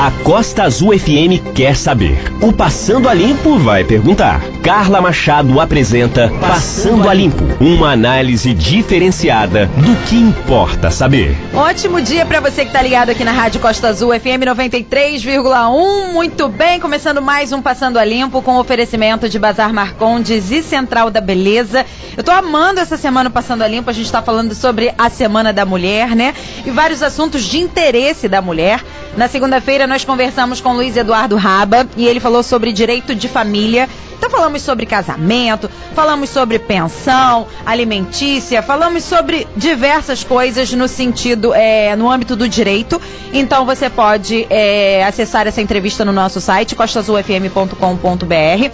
A 0.00 0.10
Costa 0.24 0.62
Azul 0.62 0.98
FM 0.98 1.52
quer 1.54 1.76
saber. 1.76 2.32
O 2.40 2.54
Passando 2.54 3.06
a 3.06 3.12
Limpo 3.12 3.58
vai 3.58 3.84
perguntar. 3.84 4.40
Carla 4.62 4.98
Machado 4.98 5.60
apresenta 5.60 6.32
Passando 6.40 7.06
a 7.06 7.12
Limpo, 7.12 7.44
uma 7.62 7.92
análise 7.92 8.54
diferenciada 8.54 9.66
do 9.66 9.94
que 10.06 10.16
importa 10.16 10.90
saber. 10.90 11.36
Ótimo 11.52 12.00
dia 12.00 12.24
para 12.24 12.40
você 12.40 12.64
que 12.64 12.72
tá 12.72 12.80
ligado 12.80 13.10
aqui 13.10 13.22
na 13.24 13.32
Rádio 13.32 13.60
Costa 13.60 13.88
Azul 13.88 14.18
FM 14.18 14.40
93,1. 14.46 16.14
Muito 16.14 16.48
bem, 16.48 16.80
começando 16.80 17.20
mais 17.20 17.52
um 17.52 17.60
Passando 17.60 17.98
a 17.98 18.04
Limpo 18.04 18.40
com 18.40 18.56
oferecimento 18.56 19.28
de 19.28 19.38
Bazar 19.38 19.70
Marcondes 19.74 20.50
e 20.50 20.62
Central 20.62 21.10
da 21.10 21.20
Beleza. 21.20 21.84
Eu 22.16 22.24
tô 22.24 22.30
amando 22.30 22.80
essa 22.80 22.96
semana 22.96 23.28
Passando 23.28 23.60
a 23.60 23.68
Limpo, 23.68 23.90
a 23.90 23.92
gente 23.92 24.10
tá 24.10 24.22
falando 24.22 24.54
sobre 24.54 24.94
a 24.96 25.10
Semana 25.10 25.52
da 25.52 25.66
Mulher, 25.66 26.16
né? 26.16 26.34
E 26.64 26.70
vários 26.70 27.02
assuntos 27.02 27.44
de 27.44 27.58
interesse 27.58 28.28
da 28.28 28.40
mulher. 28.40 28.82
Na 29.16 29.28
segunda-feira 29.28 29.86
nós 29.86 30.04
conversamos 30.04 30.60
com 30.60 30.72
Luiz 30.72 30.96
Eduardo 30.96 31.36
Raba 31.36 31.86
e 31.96 32.06
ele 32.06 32.20
falou 32.20 32.42
sobre 32.42 32.72
direito 32.72 33.14
de 33.14 33.28
família. 33.28 33.88
Então 34.16 34.28
falamos 34.30 34.62
sobre 34.62 34.84
casamento, 34.86 35.70
falamos 35.94 36.28
sobre 36.28 36.58
pensão 36.58 37.46
alimentícia, 37.64 38.62
falamos 38.62 39.02
sobre 39.02 39.46
diversas 39.56 40.22
coisas 40.22 40.70
no 40.72 40.86
sentido, 40.86 41.54
é, 41.54 41.96
no 41.96 42.10
âmbito 42.10 42.36
do 42.36 42.48
direito. 42.48 43.00
Então 43.32 43.64
você 43.64 43.88
pode 43.88 44.46
é, 44.50 45.04
acessar 45.04 45.46
essa 45.46 45.60
entrevista 45.62 46.04
no 46.04 46.12
nosso 46.12 46.40
site, 46.40 46.76
costasufm.com.br. 46.76 48.70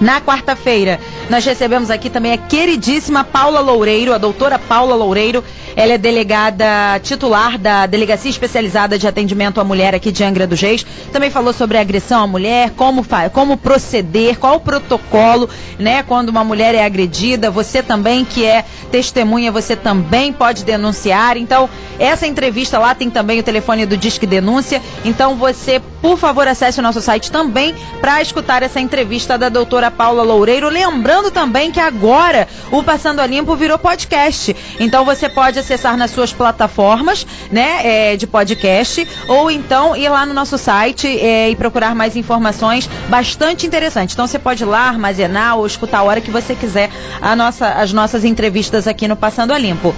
Na 0.00 0.20
quarta-feira, 0.20 1.00
nós 1.28 1.44
recebemos 1.44 1.90
aqui 1.90 2.08
também 2.08 2.32
a 2.32 2.38
queridíssima 2.38 3.24
Paula 3.24 3.58
Loureiro, 3.60 4.14
a 4.14 4.18
doutora 4.18 4.58
Paula 4.58 4.94
Loureiro. 4.94 5.42
Ela 5.78 5.92
é 5.92 5.98
delegada 5.98 6.98
titular 7.04 7.56
da 7.56 7.86
Delegacia 7.86 8.28
Especializada 8.28 8.98
de 8.98 9.06
Atendimento 9.06 9.60
à 9.60 9.64
Mulher 9.64 9.94
aqui 9.94 10.10
de 10.10 10.24
Angra 10.24 10.44
dos 10.44 10.60
Reis. 10.60 10.84
Também 11.12 11.30
falou 11.30 11.52
sobre 11.52 11.78
agressão 11.78 12.20
à 12.20 12.26
mulher, 12.26 12.70
como, 12.70 13.06
como 13.32 13.56
proceder, 13.56 14.40
qual 14.40 14.56
o 14.56 14.60
protocolo, 14.60 15.48
né, 15.78 16.02
quando 16.02 16.30
uma 16.30 16.42
mulher 16.42 16.74
é 16.74 16.84
agredida. 16.84 17.48
Você 17.48 17.80
também 17.80 18.24
que 18.24 18.44
é 18.44 18.64
testemunha, 18.90 19.52
você 19.52 19.76
também 19.76 20.32
pode 20.32 20.64
denunciar. 20.64 21.36
Então, 21.36 21.70
essa 21.96 22.26
entrevista 22.26 22.76
lá 22.80 22.92
tem 22.92 23.08
também 23.08 23.38
o 23.38 23.42
telefone 23.44 23.86
do 23.86 23.96
Disque 23.96 24.26
Denúncia. 24.26 24.82
Então, 25.04 25.36
você, 25.36 25.80
por 26.02 26.18
favor, 26.18 26.48
acesse 26.48 26.80
o 26.80 26.82
nosso 26.82 27.00
site 27.00 27.30
também 27.30 27.72
para 28.00 28.20
escutar 28.20 28.64
essa 28.64 28.80
entrevista 28.80 29.38
da 29.38 29.48
doutora 29.48 29.92
Paula 29.92 30.24
Loureiro. 30.24 30.68
Lembrando 30.68 31.30
também 31.30 31.70
que 31.70 31.78
agora 31.78 32.48
o 32.72 32.82
Passando 32.82 33.20
a 33.20 33.26
Limpo 33.26 33.54
virou 33.54 33.78
podcast. 33.78 34.56
Então, 34.80 35.04
você 35.04 35.28
pode 35.28 35.67
acessar 35.68 35.96
nas 35.96 36.10
suas 36.10 36.32
plataformas, 36.32 37.26
né, 37.52 38.12
é, 38.12 38.16
de 38.16 38.26
podcast, 38.26 39.06
ou 39.28 39.50
então 39.50 39.94
ir 39.94 40.08
lá 40.08 40.24
no 40.24 40.32
nosso 40.32 40.56
site 40.56 41.06
é, 41.06 41.50
e 41.50 41.56
procurar 41.56 41.94
mais 41.94 42.16
informações 42.16 42.88
bastante 43.08 43.66
interessantes. 43.66 44.14
Então 44.14 44.26
você 44.26 44.38
pode 44.38 44.62
ir 44.62 44.66
lá 44.66 44.88
armazenar 44.88 45.58
ou 45.58 45.66
escutar 45.66 45.98
a 45.98 46.02
hora 46.02 46.20
que 46.20 46.30
você 46.30 46.54
quiser 46.54 46.90
nossa, 47.36 47.68
as 47.68 47.92
nossas 47.92 48.24
entrevistas 48.24 48.86
aqui 48.86 49.06
no 49.06 49.16
Passando 49.16 49.52
a 49.52 49.58
Limpo. 49.58 49.94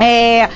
É, 0.00 0.48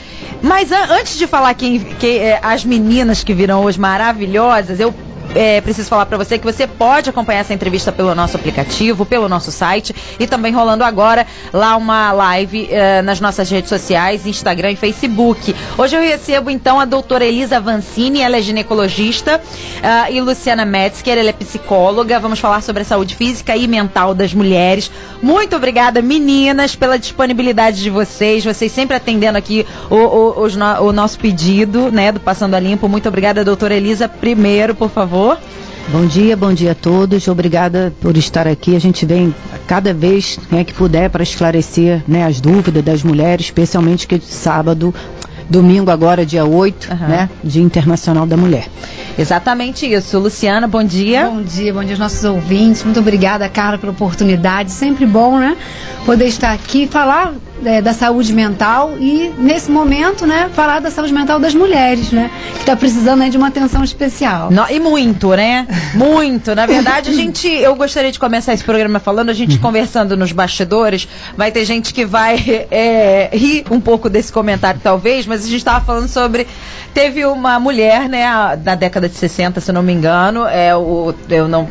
mas 0.42 0.72
an 0.72 0.86
antes 0.90 1.16
de 1.16 1.26
falar 1.26 1.54
que, 1.54 1.78
que 1.94 2.18
é, 2.18 2.40
as 2.42 2.64
meninas 2.64 3.22
que 3.22 3.32
viram 3.32 3.64
hoje 3.64 3.78
maravilhosas, 3.78 4.80
eu 4.80 4.92
é, 5.34 5.60
preciso 5.60 5.88
falar 5.88 6.06
para 6.06 6.18
você 6.18 6.38
que 6.38 6.44
você 6.44 6.66
pode 6.66 7.08
acompanhar 7.08 7.40
essa 7.40 7.54
entrevista 7.54 7.92
pelo 7.92 8.14
nosso 8.14 8.36
aplicativo, 8.36 9.06
pelo 9.06 9.28
nosso 9.28 9.52
site 9.52 9.94
e 10.18 10.26
também 10.26 10.52
rolando 10.52 10.82
agora 10.82 11.26
lá 11.52 11.76
uma 11.76 12.12
live 12.12 12.68
é, 12.70 13.00
nas 13.02 13.20
nossas 13.20 13.48
redes 13.48 13.68
sociais, 13.68 14.26
Instagram 14.26 14.72
e 14.72 14.76
Facebook. 14.76 15.54
Hoje 15.78 15.96
eu 15.96 16.02
recebo 16.02 16.50
então 16.50 16.80
a 16.80 16.84
doutora 16.84 17.24
Elisa 17.24 17.60
Vancini, 17.60 18.20
ela 18.20 18.38
é 18.38 18.42
ginecologista, 18.42 19.40
uh, 19.40 20.12
e 20.12 20.20
Luciana 20.20 20.64
Metzger, 20.64 21.18
ela 21.18 21.30
é 21.30 21.32
psicóloga. 21.32 22.18
Vamos 22.18 22.38
falar 22.38 22.62
sobre 22.62 22.82
a 22.82 22.84
saúde 22.84 23.14
física 23.14 23.56
e 23.56 23.68
mental 23.68 24.14
das 24.14 24.34
mulheres. 24.34 24.90
Muito 25.22 25.54
obrigada, 25.56 26.02
meninas, 26.02 26.74
pela 26.74 26.98
disponibilidade 26.98 27.82
de 27.82 27.90
vocês. 27.90 28.44
Vocês 28.44 28.72
sempre 28.72 28.96
atendendo 28.96 29.38
aqui 29.38 29.66
o, 29.88 29.96
o, 29.96 30.46
o, 30.46 30.86
o 30.86 30.92
nosso 30.92 31.18
pedido, 31.18 31.90
né, 31.90 32.10
do 32.10 32.20
Passando 32.20 32.54
a 32.54 32.60
Limpo. 32.60 32.88
Muito 32.88 33.08
obrigada, 33.08 33.44
doutora 33.44 33.74
Elisa. 33.74 34.08
Primeiro, 34.08 34.74
por 34.74 34.90
favor 34.90 35.19
favor. 35.20 35.38
Bom 35.88 36.06
dia, 36.06 36.36
bom 36.36 36.52
dia 36.52 36.72
a 36.72 36.74
todos. 36.74 37.28
Obrigada 37.28 37.92
por 38.00 38.16
estar 38.16 38.46
aqui. 38.46 38.76
A 38.76 38.78
gente 38.78 39.04
vem 39.04 39.34
cada 39.66 39.92
vez 39.92 40.38
né, 40.50 40.64
que 40.64 40.72
puder 40.72 41.10
para 41.10 41.22
esclarecer 41.22 42.02
né, 42.06 42.24
as 42.24 42.40
dúvidas 42.40 42.82
das 42.82 43.02
mulheres, 43.02 43.46
especialmente 43.46 44.06
que 44.06 44.20
sábado, 44.20 44.94
domingo 45.48 45.90
agora, 45.90 46.24
dia 46.24 46.44
8, 46.44 46.90
uhum. 46.90 47.08
né, 47.08 47.30
Dia 47.42 47.62
Internacional 47.62 48.24
da 48.24 48.36
Mulher. 48.36 48.68
Exatamente 49.18 49.84
isso. 49.84 50.18
Luciana, 50.18 50.68
bom 50.68 50.82
dia. 50.82 51.26
Bom 51.26 51.42
dia, 51.42 51.74
bom 51.74 51.82
dia 51.82 51.92
aos 51.92 51.98
nossos 51.98 52.24
ouvintes. 52.24 52.84
Muito 52.84 53.00
obrigada, 53.00 53.48
Carla, 53.48 53.76
pela 53.76 53.92
oportunidade. 53.92 54.70
Sempre 54.70 55.04
bom, 55.06 55.38
né? 55.38 55.56
Poder 56.06 56.26
estar 56.26 56.52
aqui 56.52 56.86
falar 56.86 57.34
é, 57.64 57.80
da 57.80 57.92
saúde 57.92 58.32
mental 58.32 58.96
e, 58.98 59.32
nesse 59.38 59.70
momento, 59.70 60.26
né, 60.26 60.50
falar 60.54 60.80
da 60.80 60.90
saúde 60.90 61.12
mental 61.12 61.38
das 61.38 61.54
mulheres, 61.54 62.10
né? 62.10 62.30
Que 62.54 62.60
está 62.60 62.76
precisando 62.76 63.20
né, 63.20 63.28
de 63.28 63.36
uma 63.36 63.48
atenção 63.48 63.84
especial. 63.84 64.50
No, 64.50 64.66
e 64.68 64.80
muito, 64.80 65.30
né? 65.30 65.66
Muito. 65.94 66.54
Na 66.54 66.66
verdade, 66.66 67.10
a 67.10 67.12
gente, 67.12 67.48
eu 67.48 67.74
gostaria 67.76 68.10
de 68.10 68.18
começar 68.18 68.54
esse 68.54 68.64
programa 68.64 68.98
falando, 68.98 69.30
a 69.30 69.34
gente 69.34 69.56
uhum. 69.56 69.60
conversando 69.62 70.16
nos 70.16 70.32
bastidores, 70.32 71.06
vai 71.36 71.52
ter 71.52 71.64
gente 71.64 71.92
que 71.92 72.04
vai 72.04 72.36
é, 72.70 73.30
rir 73.32 73.64
um 73.70 73.80
pouco 73.80 74.08
desse 74.08 74.32
comentário, 74.32 74.80
talvez, 74.82 75.26
mas 75.26 75.42
a 75.42 75.46
gente 75.46 75.58
estava 75.58 75.84
falando 75.84 76.08
sobre. 76.08 76.46
Teve 76.92 77.24
uma 77.24 77.60
mulher, 77.60 78.08
né, 78.08 78.24
da 78.56 78.74
década 78.74 79.08
de 79.08 79.14
60, 79.14 79.60
se 79.60 79.70
não 79.70 79.82
me 79.82 79.92
engano, 79.92 80.44
é, 80.46 80.74
o, 80.74 81.14
eu 81.28 81.46
não 81.46 81.68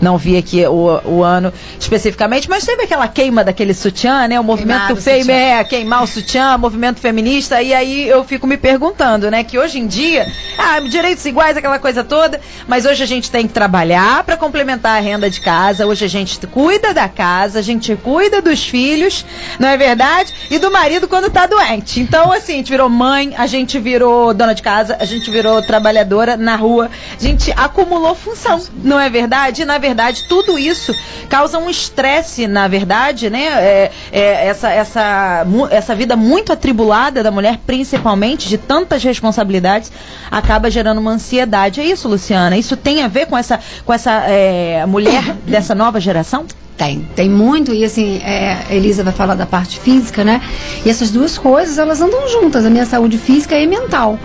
não 0.00 0.16
vi 0.16 0.36
aqui 0.36 0.64
o, 0.66 1.00
o 1.04 1.22
ano 1.22 1.52
especificamente, 1.78 2.48
mas 2.48 2.64
teve 2.64 2.82
aquela 2.82 3.08
queima 3.08 3.42
daquele 3.44 3.74
sutiã, 3.74 4.26
né? 4.28 4.38
O 4.38 4.44
movimento 4.44 4.96
fêmea, 4.96 5.34
é, 5.34 5.64
queimar 5.64 6.02
o 6.02 6.06
sutiã, 6.06 6.56
movimento 6.56 7.00
feminista, 7.00 7.60
e 7.62 7.74
aí 7.74 8.08
eu 8.08 8.24
fico 8.24 8.46
me 8.46 8.56
perguntando, 8.56 9.30
né? 9.30 9.44
Que 9.44 9.58
hoje 9.58 9.78
em 9.78 9.86
dia, 9.86 10.26
ah, 10.56 10.80
direitos 10.80 11.24
iguais, 11.24 11.56
aquela 11.56 11.78
coisa 11.78 12.04
toda, 12.04 12.40
mas 12.66 12.84
hoje 12.84 13.02
a 13.02 13.06
gente 13.06 13.30
tem 13.30 13.46
que 13.46 13.52
trabalhar 13.52 14.22
para 14.24 14.36
complementar 14.36 14.96
a 14.96 15.00
renda 15.00 15.28
de 15.28 15.40
casa, 15.40 15.86
hoje 15.86 16.04
a 16.04 16.08
gente 16.08 16.38
cuida 16.46 16.94
da 16.94 17.08
casa, 17.08 17.58
a 17.58 17.62
gente 17.62 17.94
cuida 17.96 18.40
dos 18.40 18.64
filhos, 18.64 19.24
não 19.58 19.68
é 19.68 19.76
verdade? 19.76 20.32
E 20.50 20.58
do 20.58 20.70
marido 20.70 21.08
quando 21.08 21.30
tá 21.30 21.46
doente. 21.46 22.00
Então, 22.00 22.32
assim, 22.32 22.54
a 22.54 22.56
gente 22.56 22.70
virou 22.70 22.88
mãe, 22.88 23.34
a 23.36 23.46
gente 23.46 23.78
virou 23.78 24.32
dona 24.32 24.54
de 24.54 24.62
casa, 24.62 24.96
a 25.00 25.04
gente 25.04 25.30
virou 25.30 25.60
trabalhadora 25.62 26.36
na 26.36 26.56
rua, 26.56 26.90
a 27.18 27.22
gente 27.22 27.52
acumulou 27.52 28.14
função, 28.14 28.60
não 28.82 28.98
é 28.98 29.08
verdade? 29.10 29.62
E, 29.62 29.64
na 29.64 29.78
verdade, 29.78 29.87
verdade, 29.88 30.24
tudo 30.28 30.58
isso 30.58 30.94
causa 31.28 31.58
um 31.58 31.68
estresse, 31.68 32.46
na 32.46 32.68
verdade, 32.68 33.30
né? 33.30 33.44
É, 33.44 33.90
é, 34.12 34.46
essa, 34.46 34.70
essa, 34.70 35.46
essa 35.70 35.94
vida 35.94 36.16
muito 36.16 36.52
atribulada 36.52 37.22
da 37.22 37.30
mulher, 37.30 37.58
principalmente, 37.66 38.48
de 38.48 38.58
tantas 38.58 39.02
responsabilidades, 39.02 39.90
acaba 40.30 40.70
gerando 40.70 40.98
uma 40.98 41.12
ansiedade. 41.12 41.80
É 41.80 41.84
isso, 41.84 42.08
Luciana? 42.08 42.56
Isso 42.56 42.76
tem 42.76 43.02
a 43.02 43.08
ver 43.08 43.26
com 43.26 43.36
essa, 43.36 43.58
com 43.84 43.92
essa 43.92 44.12
é, 44.26 44.84
mulher 44.86 45.34
dessa 45.46 45.74
nova 45.74 46.00
geração? 46.00 46.46
Tem, 46.78 47.04
tem 47.16 47.28
muito, 47.28 47.74
e 47.74 47.84
assim, 47.84 48.18
é, 48.18 48.66
Elisa 48.70 49.02
vai 49.02 49.12
falar 49.12 49.34
da 49.34 49.44
parte 49.44 49.80
física, 49.80 50.22
né? 50.22 50.40
E 50.86 50.88
essas 50.88 51.10
duas 51.10 51.36
coisas, 51.36 51.76
elas 51.76 52.00
andam 52.00 52.28
juntas, 52.28 52.64
a 52.64 52.70
minha 52.70 52.86
saúde 52.86 53.18
física 53.18 53.58
e 53.58 53.66
mental. 53.66 54.16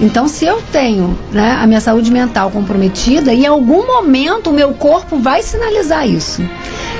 Então, 0.00 0.28
se 0.28 0.44
eu 0.44 0.62
tenho 0.70 1.18
né, 1.32 1.58
a 1.60 1.66
minha 1.66 1.80
saúde 1.80 2.12
mental 2.12 2.52
comprometida, 2.52 3.34
em 3.34 3.44
algum 3.46 3.84
momento 3.84 4.50
o 4.50 4.52
meu 4.52 4.72
corpo 4.72 5.18
vai 5.18 5.42
sinalizar 5.42 6.08
isso, 6.08 6.40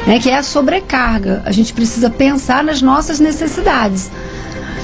né, 0.04 0.18
que 0.18 0.28
é 0.28 0.36
a 0.36 0.42
sobrecarga. 0.42 1.42
A 1.44 1.52
gente 1.52 1.72
precisa 1.72 2.10
pensar 2.10 2.64
nas 2.64 2.82
nossas 2.82 3.20
necessidades. 3.20 4.10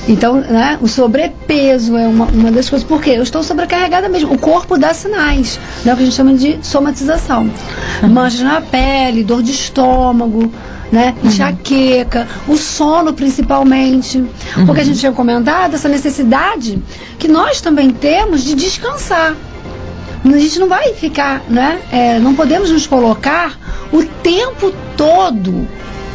Então, 0.08 0.36
né, 0.36 0.78
o 0.80 0.88
sobrepeso 0.88 1.96
é 1.96 2.06
uma, 2.06 2.26
uma 2.26 2.50
das 2.50 2.68
coisas. 2.68 2.86
Por 2.86 3.00
quê? 3.00 3.10
Eu 3.10 3.22
estou 3.22 3.42
sobrecarregada 3.42 4.08
mesmo. 4.08 4.32
O 4.32 4.38
corpo 4.38 4.78
dá 4.78 4.92
sinais, 4.92 5.58
né, 5.84 5.92
o 5.92 5.96
que 5.96 6.02
a 6.02 6.06
gente 6.06 6.16
chama 6.16 6.34
de 6.34 6.58
somatização. 6.62 7.50
Manchas 8.02 8.40
na 8.40 8.60
pele, 8.60 9.24
dor 9.24 9.42
de 9.42 9.52
estômago, 9.52 10.50
né? 10.92 11.14
Uhum. 11.22 11.28
Enxaqueca, 11.28 12.28
o 12.46 12.56
sono 12.56 13.12
principalmente. 13.12 14.18
Uhum. 14.18 14.66
Porque 14.66 14.80
a 14.80 14.84
gente 14.84 15.00
tinha 15.00 15.12
comentado 15.12 15.74
essa 15.74 15.88
necessidade 15.88 16.82
que 17.18 17.28
nós 17.28 17.60
também 17.60 17.90
temos 17.90 18.44
de 18.44 18.54
descansar. 18.54 19.34
A 20.24 20.38
gente 20.38 20.58
não 20.58 20.68
vai 20.68 20.94
ficar, 20.94 21.42
né? 21.48 21.80
É, 21.92 22.18
não 22.18 22.34
podemos 22.34 22.70
nos 22.70 22.86
colocar 22.86 23.58
o 23.92 24.02
tempo 24.02 24.72
todo 24.96 25.66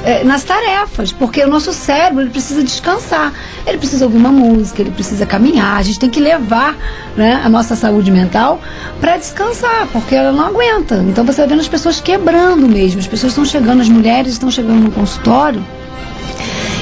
é, 0.04 0.24
nas 0.24 0.44
tarefas, 0.44 1.12
porque 1.12 1.44
o 1.44 1.48
nosso 1.48 1.74
cérebro 1.74 2.22
ele 2.22 2.30
precisa 2.30 2.64
descansar, 2.64 3.34
ele 3.66 3.78
precisa 3.78 4.06
ouvir 4.06 4.18
uma 4.18 4.32
música, 4.32 4.82
ele 4.82 4.92
precisa 4.92 5.26
caminhar, 5.26 5.78
a 5.78 5.82
gente 5.82 6.00
tem 6.00 6.10
que 6.10 6.20
levar 6.20 6.76
né, 7.16 7.42
a 7.44 7.50
nossa 7.50 7.76
saúde 7.76 8.12
mental 8.12 8.62
para 9.00 9.18
descansar, 9.18 9.88
porque 9.92 10.16
ela 10.16 10.32
não 10.32 10.48
aguenta. 10.48 11.04
Então 11.08 11.26
você 11.26 11.42
vai 11.42 11.50
vendo 11.50 11.62
as 11.62 11.68
pessoas 11.68 12.00
quebrando 12.00 12.68
mesmo, 12.68 13.00
as 13.00 13.08
pessoas 13.08 13.32
estão 13.32 13.46
chegando, 13.46 13.82
as 13.82 13.90
mulheres 13.90 14.34
estão 14.34 14.50
chegando 14.50 14.82
no 14.84 14.92
consultório 14.92 15.64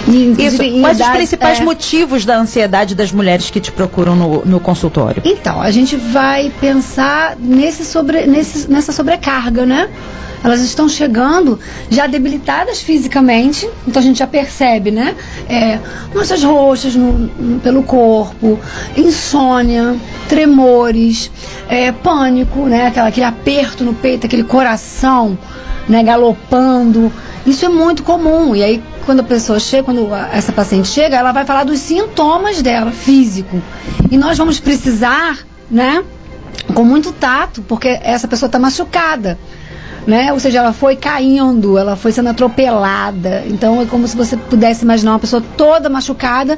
Isso. 0.08 0.58
Quais 0.80 1.00
os 1.00 1.08
principais 1.08 1.60
é... 1.60 1.64
motivos 1.64 2.26
da 2.26 2.38
ansiedade 2.38 2.96
das 2.96 3.12
mulheres 3.12 3.50
que 3.50 3.60
te 3.60 3.72
procuram 3.72 4.16
no, 4.16 4.46
no 4.46 4.60
consultório? 4.60 5.22
Então, 5.26 5.62
a 5.62 5.72
gente 5.72 5.96
vai 5.96 6.52
pensar 6.62 7.36
nesse 7.38 7.84
sobre, 7.84 8.26
nesse, 8.26 8.70
nessa 8.70 8.92
sobrecarga, 8.92 9.66
né? 9.66 9.90
Elas 10.44 10.62
estão 10.62 10.88
chegando 10.88 11.60
já 11.90 12.06
debilitadas 12.06 12.80
fisicamente, 12.80 13.68
então 13.88 14.00
a 14.00 14.06
gente 14.06 14.20
já 14.20 14.28
percebe, 14.28 14.92
né? 14.92 15.16
É, 15.50 15.80
manchas 16.14 16.44
roxas 16.44 16.96
no, 16.96 17.14
no, 17.14 17.60
pelo 17.60 17.84
corpo, 17.84 18.60
insônia, 18.96 19.96
tremores, 20.30 21.32
é, 21.68 21.92
pânico, 21.92 22.62
né? 22.62 22.88
Aquela, 22.88 23.08
aquele 23.08 23.26
aperto 23.26 23.84
no 23.84 23.94
peito, 23.94 24.28
aquele 24.28 24.44
coração 24.44 25.38
né, 25.88 26.04
galopando. 26.04 27.12
Isso 27.46 27.66
é 27.66 27.70
muito 27.70 28.04
comum. 28.04 28.56
E 28.56 28.64
aí, 28.64 28.84
quando 29.08 29.22
a 29.22 29.24
pessoa 29.24 29.58
chega, 29.58 29.84
quando 29.84 30.14
essa 30.34 30.52
paciente 30.52 30.90
chega, 30.90 31.16
ela 31.16 31.32
vai 31.32 31.46
falar 31.46 31.64
dos 31.64 31.80
sintomas 31.80 32.62
dela, 32.62 32.92
físico. 32.92 33.64
E 34.12 34.18
nós 34.18 34.38
vamos 34.38 34.60
precisar, 34.60 35.40
né, 35.72 36.04
com 36.74 36.84
muito 36.84 37.14
tato, 37.14 37.62
porque 37.62 37.88
essa 37.88 38.28
pessoa 38.28 38.48
está 38.48 38.60
machucada 38.60 39.40
né? 40.08 40.32
Ou 40.32 40.40
seja, 40.40 40.60
ela 40.60 40.72
foi 40.72 40.96
caindo, 40.96 41.78
ela 41.78 41.98
foi 41.98 42.14
sendo 42.14 42.30
atropelada. 42.30 43.44
Então 43.46 43.82
é 43.82 43.86
como 43.86 44.08
se 44.08 44.16
você 44.16 44.38
pudesse 44.38 44.86
imaginar 44.86 45.12
uma 45.12 45.20
pessoa 45.20 45.44
toda 45.58 45.90
machucada, 45.90 46.58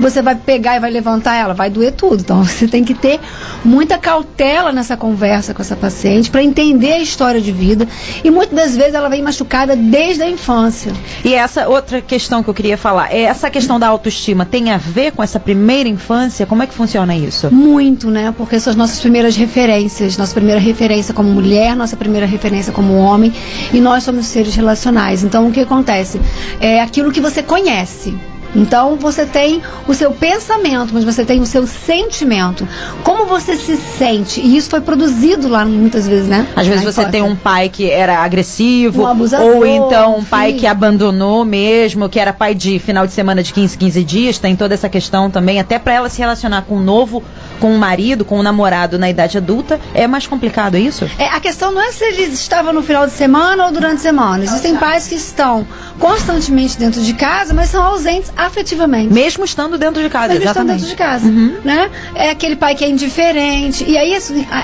você 0.00 0.22
vai 0.22 0.34
pegar 0.34 0.76
e 0.76 0.80
vai 0.80 0.90
levantar 0.90 1.36
ela, 1.36 1.52
vai 1.52 1.68
doer 1.68 1.92
tudo. 1.92 2.22
Então 2.22 2.42
você 2.42 2.66
tem 2.66 2.82
que 2.82 2.94
ter 2.94 3.20
muita 3.62 3.98
cautela 3.98 4.72
nessa 4.72 4.96
conversa 4.96 5.52
com 5.52 5.60
essa 5.60 5.76
paciente 5.76 6.30
para 6.30 6.42
entender 6.42 6.94
a 6.94 6.98
história 6.98 7.40
de 7.40 7.52
vida. 7.52 7.86
E 8.24 8.30
muitas 8.30 8.56
das 8.56 8.76
vezes 8.76 8.94
ela 8.94 9.10
vem 9.10 9.22
machucada 9.22 9.76
desde 9.76 10.22
a 10.22 10.30
infância. 10.30 10.92
E 11.22 11.34
essa 11.34 11.68
outra 11.68 12.00
questão 12.00 12.42
que 12.42 12.48
eu 12.48 12.54
queria 12.54 12.78
falar, 12.78 13.12
é 13.12 13.22
essa 13.22 13.50
questão 13.50 13.78
da 13.78 13.88
autoestima 13.88 14.46
tem 14.46 14.70
a 14.70 14.78
ver 14.78 15.12
com 15.12 15.22
essa 15.22 15.38
primeira 15.38 15.88
infância? 15.88 16.46
Como 16.46 16.62
é 16.62 16.66
que 16.66 16.72
funciona 16.72 17.14
isso? 17.14 17.52
Muito, 17.52 18.10
né? 18.10 18.32
Porque 18.36 18.58
são 18.58 18.70
as 18.70 18.76
nossas 18.76 19.00
primeiras 19.00 19.36
referências, 19.36 20.16
nossa 20.16 20.32
primeira 20.32 20.60
referência 20.60 21.12
como 21.12 21.28
mulher, 21.28 21.76
nossa 21.76 21.96
primeira 21.96 22.26
referência 22.26 22.72
como 22.72 22.85
como 22.86 22.98
homem 22.98 23.32
e 23.72 23.80
nós 23.80 24.04
somos 24.04 24.26
seres 24.26 24.54
relacionais. 24.54 25.24
Então 25.24 25.48
o 25.48 25.52
que 25.52 25.60
acontece? 25.60 26.20
É 26.60 26.80
aquilo 26.80 27.10
que 27.10 27.20
você 27.20 27.42
conhece. 27.42 28.14
Então 28.54 28.96
você 28.96 29.26
tem 29.26 29.60
o 29.86 29.92
seu 29.92 30.12
pensamento, 30.12 30.94
mas 30.94 31.04
você 31.04 31.24
tem 31.24 31.40
o 31.40 31.46
seu 31.46 31.66
sentimento. 31.66 32.66
Como 33.02 33.26
você 33.26 33.54
se 33.56 33.76
sente? 33.76 34.40
E 34.40 34.56
isso 34.56 34.70
foi 34.70 34.80
produzido 34.80 35.46
lá 35.46 35.64
muitas 35.64 36.08
vezes, 36.08 36.26
né? 36.26 36.46
Às 36.56 36.66
vezes 36.66 36.82
você 36.82 37.04
tem 37.06 37.20
um 37.20 37.36
pai 37.36 37.68
que 37.68 37.90
era 37.90 38.18
agressivo, 38.18 39.02
um 39.02 39.06
abusador, 39.06 39.56
ou 39.56 39.66
então 39.66 40.18
um 40.18 40.24
pai 40.24 40.54
que 40.54 40.66
abandonou 40.66 41.44
mesmo, 41.44 42.08
que 42.08 42.18
era 42.18 42.32
pai 42.32 42.54
de 42.54 42.78
final 42.78 43.06
de 43.06 43.12
semana 43.12 43.42
de 43.42 43.52
15, 43.52 43.76
15 43.76 44.04
dias, 44.04 44.38
tem 44.38 44.56
toda 44.56 44.72
essa 44.72 44.88
questão 44.88 45.30
também, 45.30 45.60
até 45.60 45.78
para 45.78 45.92
ela 45.92 46.08
se 46.08 46.18
relacionar 46.18 46.62
com 46.62 46.76
um 46.76 46.82
novo 46.82 47.22
com 47.56 47.72
um 47.72 47.78
marido, 47.78 48.24
com 48.24 48.38
um 48.38 48.42
namorado 48.42 48.98
na 48.98 49.08
idade 49.08 49.36
adulta, 49.38 49.80
é 49.94 50.06
mais 50.06 50.26
complicado, 50.26 50.76
é 50.76 50.80
isso? 50.80 51.08
É, 51.18 51.26
a 51.28 51.40
questão 51.40 51.72
não 51.72 51.82
é 51.82 51.92
se 51.92 52.04
eles 52.04 52.32
estavam 52.32 52.72
no 52.72 52.82
final 52.82 53.06
de 53.06 53.12
semana 53.12 53.66
ou 53.66 53.72
durante 53.72 53.96
a 53.96 53.98
semana. 53.98 54.44
Existem 54.44 54.76
pais 54.76 55.06
que 55.08 55.14
estão 55.14 55.66
constantemente 55.98 56.78
dentro 56.78 57.00
de 57.00 57.14
casa, 57.14 57.54
mas 57.54 57.70
são 57.70 57.82
ausentes 57.82 58.32
afetivamente. 58.36 59.12
Mesmo 59.12 59.44
estando 59.44 59.78
dentro 59.78 60.02
de 60.02 60.08
casa, 60.08 60.34
Mesmo 60.34 60.44
exatamente. 60.44 60.84
estando 60.84 60.96
dentro 60.96 60.96
de 60.96 60.96
casa, 60.96 61.26
uhum. 61.26 61.56
né? 61.64 61.90
É 62.14 62.30
aquele 62.30 62.56
pai 62.56 62.74
que 62.74 62.84
é 62.84 62.88
indiferente. 62.88 63.84
E 63.86 63.96
aí 63.96 64.16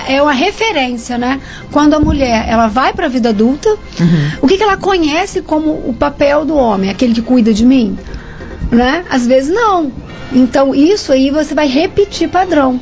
é 0.07 0.21
uma 0.21 0.33
referência, 0.33 1.17
né? 1.17 1.41
Quando 1.71 1.93
a 1.93 1.99
mulher, 1.99 2.45
ela 2.47 2.67
vai 2.67 2.93
para 2.93 3.05
a 3.07 3.09
vida 3.09 3.29
adulta, 3.29 3.69
uhum. 3.69 4.31
o 4.41 4.47
que, 4.47 4.57
que 4.57 4.63
ela 4.63 4.77
conhece 4.77 5.41
como 5.41 5.71
o 5.71 5.95
papel 5.97 6.45
do 6.45 6.55
homem? 6.55 6.89
Aquele 6.89 7.13
que 7.13 7.21
cuida 7.21 7.53
de 7.53 7.65
mim? 7.65 7.97
Né? 8.73 9.05
Às 9.09 9.27
vezes 9.27 9.53
não. 9.53 9.91
Então, 10.31 10.73
isso 10.73 11.11
aí 11.11 11.29
você 11.29 11.53
vai 11.53 11.67
repetir 11.67 12.27
padrão. 12.27 12.79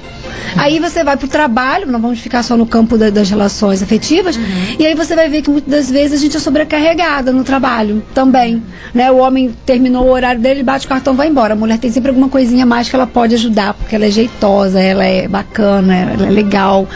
Aí 0.55 0.79
você 0.79 1.03
vai 1.03 1.17
para 1.17 1.25
o 1.25 1.29
trabalho, 1.29 1.87
não 1.87 1.99
vamos 1.99 2.19
ficar 2.19 2.43
só 2.43 2.55
no 2.57 2.65
campo 2.65 2.97
da, 2.97 3.09
das 3.09 3.29
relações 3.29 3.81
afetivas, 3.81 4.35
uhum. 4.35 4.43
e 4.79 4.85
aí 4.85 4.93
você 4.95 5.15
vai 5.15 5.29
ver 5.29 5.41
que 5.41 5.49
muitas 5.49 5.71
das 5.71 5.91
vezes 5.91 6.19
a 6.19 6.21
gente 6.21 6.35
é 6.37 6.39
sobrecarregada 6.39 7.31
no 7.31 7.43
trabalho 7.43 8.03
também. 8.13 8.61
Né? 8.93 9.11
O 9.11 9.17
homem 9.17 9.53
terminou 9.65 10.05
o 10.05 10.11
horário 10.11 10.41
dele, 10.41 10.63
bate 10.63 10.85
o 10.85 10.89
cartão 10.89 11.13
vai 11.13 11.27
embora. 11.27 11.53
A 11.53 11.55
mulher 11.55 11.77
tem 11.77 11.91
sempre 11.91 12.09
alguma 12.09 12.29
coisinha 12.29 12.65
mais 12.65 12.89
que 12.89 12.95
ela 12.95 13.07
pode 13.07 13.35
ajudar, 13.35 13.73
porque 13.73 13.95
ela 13.95 14.05
é 14.05 14.11
jeitosa, 14.11 14.79
ela 14.79 15.05
é 15.05 15.27
bacana, 15.27 15.95
ela 15.95 16.27
é 16.27 16.29
legal. 16.29 16.87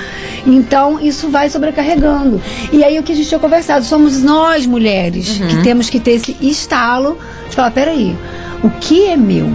Então, 0.45 0.99
isso 0.99 1.29
vai 1.29 1.49
sobrecarregando. 1.49 2.41
E 2.71 2.83
aí 2.83 2.99
o 2.99 3.03
que 3.03 3.13
a 3.13 3.15
gente 3.15 3.27
tinha 3.27 3.39
conversado, 3.39 3.85
somos 3.85 4.21
nós, 4.21 4.65
mulheres, 4.65 5.39
uhum. 5.39 5.47
que 5.47 5.63
temos 5.63 5.89
que 5.89 5.99
ter 5.99 6.11
esse 6.11 6.35
estalo 6.41 7.17
de 7.49 7.55
falar, 7.55 7.71
peraí, 7.71 8.15
o 8.63 8.69
que 8.69 9.05
é 9.05 9.15
meu? 9.15 9.47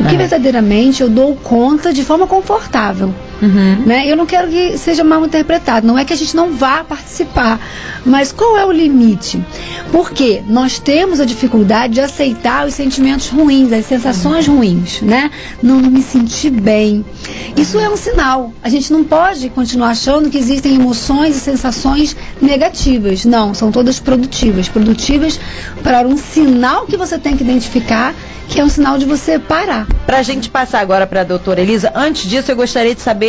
o 0.00 0.04
que 0.08 0.14
é. 0.14 0.18
verdadeiramente 0.18 1.02
eu 1.02 1.08
dou 1.08 1.36
conta 1.36 1.92
de 1.92 2.04
forma 2.04 2.26
confortável. 2.26 3.14
Uhum. 3.40 3.82
Né? 3.86 4.06
Eu 4.06 4.16
não 4.16 4.26
quero 4.26 4.48
que 4.48 4.78
seja 4.78 5.04
mal 5.04 5.24
interpretado, 5.24 5.86
não 5.86 5.98
é 5.98 6.04
que 6.04 6.12
a 6.12 6.16
gente 6.16 6.34
não 6.34 6.52
vá 6.52 6.84
participar, 6.84 7.60
mas 8.04 8.32
qual 8.32 8.56
é 8.56 8.64
o 8.64 8.72
limite? 8.72 9.42
Porque 9.90 10.42
nós 10.48 10.78
temos 10.78 11.20
a 11.20 11.24
dificuldade 11.24 11.94
de 11.94 12.00
aceitar 12.00 12.66
os 12.66 12.74
sentimentos 12.74 13.28
ruins, 13.28 13.72
as 13.72 13.86
sensações 13.86 14.48
uhum. 14.48 14.56
ruins, 14.56 15.00
né? 15.00 15.30
Não, 15.62 15.80
não 15.80 15.90
me 15.90 16.02
senti 16.02 16.50
bem. 16.50 17.04
Isso 17.56 17.78
é 17.78 17.88
um 17.88 17.96
sinal. 17.96 18.52
A 18.62 18.68
gente 18.68 18.92
não 18.92 19.04
pode 19.04 19.48
continuar 19.50 19.90
achando 19.90 20.30
que 20.30 20.38
existem 20.38 20.74
emoções 20.74 21.36
e 21.36 21.40
sensações 21.40 22.16
negativas. 22.40 23.24
Não, 23.24 23.54
são 23.54 23.70
todas 23.70 23.98
produtivas. 24.00 24.68
Produtivas 24.68 25.38
para 25.82 26.06
um 26.06 26.16
sinal 26.16 26.86
que 26.86 26.96
você 26.96 27.18
tem 27.18 27.36
que 27.36 27.42
identificar 27.42 28.14
que 28.48 28.60
é 28.60 28.64
um 28.64 28.68
sinal 28.68 28.98
de 28.98 29.04
você 29.04 29.38
parar. 29.38 29.86
Para 30.06 30.18
a 30.18 30.22
gente 30.22 30.50
passar 30.50 30.80
agora 30.80 31.06
para 31.06 31.22
a 31.22 31.24
doutora 31.24 31.60
Elisa, 31.60 31.90
antes 31.94 32.28
disso 32.28 32.50
eu 32.50 32.56
gostaria 32.56 32.94
de 32.94 33.00
saber 33.00 33.23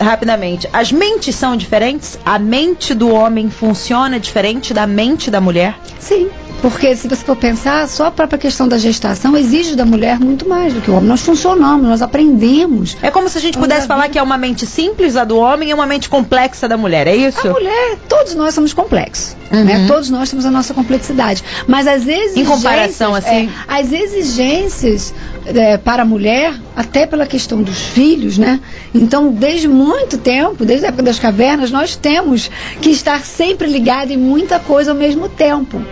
rapidamente, 0.00 0.68
as 0.72 0.90
mentes 0.92 1.34
são 1.34 1.56
diferentes? 1.56 2.18
A 2.24 2.38
mente 2.38 2.94
do 2.94 3.08
homem 3.08 3.50
funciona 3.50 4.18
diferente 4.18 4.74
da 4.74 4.86
mente 4.86 5.30
da 5.30 5.40
mulher? 5.40 5.78
Sim. 5.98 6.28
Porque 6.64 6.96
se 6.96 7.06
você 7.06 7.22
for 7.22 7.36
pensar, 7.36 7.86
só 7.88 8.06
a 8.06 8.10
própria 8.10 8.38
questão 8.38 8.66
da 8.66 8.78
gestação 8.78 9.36
exige 9.36 9.76
da 9.76 9.84
mulher 9.84 10.18
muito 10.18 10.48
mais 10.48 10.72
do 10.72 10.80
que 10.80 10.90
o 10.90 10.94
homem. 10.94 11.10
Nós 11.10 11.20
funcionamos, 11.20 11.86
nós 11.86 12.00
aprendemos. 12.00 12.96
É 13.02 13.10
como 13.10 13.28
se 13.28 13.36
a 13.36 13.40
gente 13.40 13.58
pudesse 13.58 13.86
falar 13.86 14.08
que 14.08 14.18
é 14.18 14.22
uma 14.22 14.38
mente 14.38 14.64
simples 14.64 15.14
a 15.14 15.24
do 15.24 15.36
homem 15.36 15.68
e 15.68 15.74
uma 15.74 15.84
mente 15.84 16.08
complexa 16.08 16.66
da 16.66 16.78
mulher, 16.78 17.06
é 17.06 17.14
isso? 17.14 17.46
A 17.46 17.52
mulher, 17.52 17.98
todos 18.08 18.34
nós 18.34 18.54
somos 18.54 18.72
complexos. 18.72 19.36
Né? 19.50 19.58
Uhum. 19.58 19.64
Né? 19.64 19.84
Todos 19.86 20.08
nós 20.08 20.30
temos 20.30 20.46
a 20.46 20.50
nossa 20.50 20.72
complexidade. 20.72 21.44
Mas 21.66 21.86
as 21.86 22.06
exigências. 22.06 22.36
Em 22.38 22.44
comparação, 22.46 23.14
assim? 23.14 23.46
É, 23.46 23.48
as 23.68 23.92
exigências 23.92 25.12
é, 25.44 25.76
para 25.76 26.02
a 26.02 26.06
mulher, 26.06 26.54
até 26.74 27.06
pela 27.06 27.26
questão 27.26 27.62
dos 27.62 27.78
filhos, 27.78 28.38
né? 28.38 28.58
Então, 28.94 29.32
desde 29.32 29.66
muito 29.66 30.16
tempo, 30.16 30.64
desde 30.64 30.86
a 30.86 30.88
época 30.90 31.02
das 31.02 31.18
cavernas, 31.18 31.72
nós 31.72 31.96
temos 31.96 32.48
que 32.80 32.90
estar 32.90 33.24
sempre 33.24 33.66
ligado 33.66 34.12
em 34.12 34.16
muita 34.16 34.60
coisa 34.60 34.92
ao 34.92 34.96
mesmo 34.96 35.28
tempo. 35.28 35.84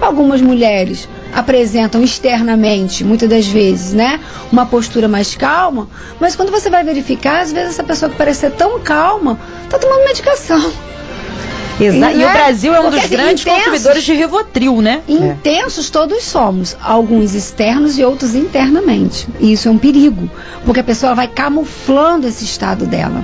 Algumas 0.00 0.42
mulheres 0.42 1.08
apresentam 1.32 2.02
externamente, 2.02 3.04
muitas 3.04 3.28
das 3.28 3.46
vezes, 3.46 3.94
né, 3.94 4.18
uma 4.50 4.66
postura 4.66 5.06
mais 5.06 5.36
calma, 5.36 5.88
mas 6.20 6.34
quando 6.34 6.50
você 6.50 6.68
vai 6.68 6.82
verificar, 6.82 7.42
às 7.42 7.52
vezes 7.52 7.70
essa 7.70 7.84
pessoa 7.84 8.10
que 8.10 8.18
parece 8.18 8.40
ser 8.40 8.50
tão 8.50 8.80
calma 8.80 9.38
está 9.64 9.78
tomando 9.78 10.04
medicação. 10.04 10.72
Exato. 11.86 12.16
E, 12.16 12.24
o 12.24 12.32
Brasil 12.32 12.74
é 12.74 12.80
um 12.80 12.82
Porque, 12.84 12.96
dos 12.96 13.04
assim, 13.04 13.16
grandes 13.16 13.42
intensos, 13.42 13.64
consumidores 13.64 14.04
de 14.04 14.12
Rivotril, 14.14 14.82
né? 14.82 15.02
Intensos 15.08 15.90
todos 15.90 16.22
somos, 16.24 16.76
alguns 16.82 17.34
externos 17.34 17.98
e 17.98 18.04
outros 18.04 18.34
internamente. 18.34 19.28
E 19.40 19.52
isso 19.52 19.68
é 19.68 19.70
um 19.70 19.78
perigo, 19.78 20.30
porque 20.64 20.80
a 20.80 20.84
pessoa 20.84 21.14
vai 21.14 21.28
camuflando 21.28 22.26
esse 22.26 22.44
estado 22.44 22.86
dela. 22.86 23.22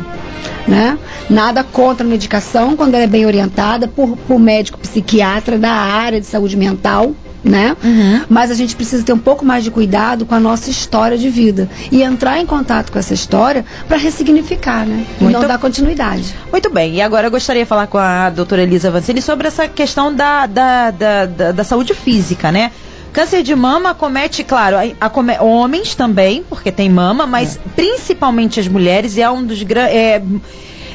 Né? 0.67 0.99
Nada 1.31 1.65
contra 1.65 2.07
a 2.07 2.09
medicação 2.09 2.77
quando 2.77 2.95
ela 2.95 3.05
é 3.05 3.07
bem 3.07 3.25
orientada 3.25 3.89
por, 3.89 4.17
por 4.17 4.39
médico 4.39 4.79
psiquiatra 4.79 5.59
da 5.59 5.71
área 5.71 6.21
de 6.21 6.27
saúde 6.27 6.57
mental 6.57 7.15
né? 7.43 7.77
Uhum. 7.83 8.23
Mas 8.29 8.51
a 8.51 8.55
gente 8.55 8.75
precisa 8.75 9.03
ter 9.03 9.13
um 9.13 9.19
pouco 9.19 9.45
mais 9.45 9.65
de 9.65 9.71
cuidado 9.71 10.27
com 10.27 10.35
a 10.35 10.41
nossa 10.41 10.71
história 10.71 11.17
de 11.17 11.29
vida 11.31 11.69
e 11.91 12.03
entrar 12.03 12.39
em 12.41 12.47
contato 12.47 12.91
com 12.91 12.99
essa 12.99 13.15
história 13.15 13.65
para 13.87 13.97
ressignificar, 13.97 14.87
né? 14.87 15.07
Muito... 15.21 15.37
E 15.37 15.41
não 15.41 15.47
dar 15.47 15.59
continuidade. 15.59 16.35
Muito 16.51 16.71
bem. 16.71 16.95
E 16.95 17.03
agora 17.03 17.27
eu 17.27 17.31
gostaria 17.31 17.63
de 17.63 17.69
falar 17.69 17.87
com 17.87 17.99
a 17.99 18.31
doutora 18.31 18.63
Elisa 18.63 18.91
Vancini 18.91 19.23
sobre 19.23 19.49
essa 19.49 19.69
questão 19.69 20.15
da, 20.15 20.47
da, 20.47 20.91
da, 20.91 21.27
da, 21.27 21.53
da 21.53 21.65
saúde 21.65 21.95
física, 21.95 22.51
né? 22.51 22.73
Câncer 23.13 23.43
de 23.43 23.55
mama 23.55 23.95
comete, 23.95 24.45
claro, 24.45 24.77
a, 24.77 25.07
a, 25.07 25.43
homens 25.43 25.95
também, 25.95 26.45
porque 26.49 26.71
tem 26.71 26.91
mama, 26.91 27.27
mas 27.27 27.57
é. 27.57 27.61
principalmente 27.75 28.61
as 28.61 28.69
mulheres, 28.69 29.17
e 29.17 29.23
é 29.23 29.31
um 29.31 29.45
dos 29.45 29.63
grandes. 29.63 29.95
É, 29.95 30.23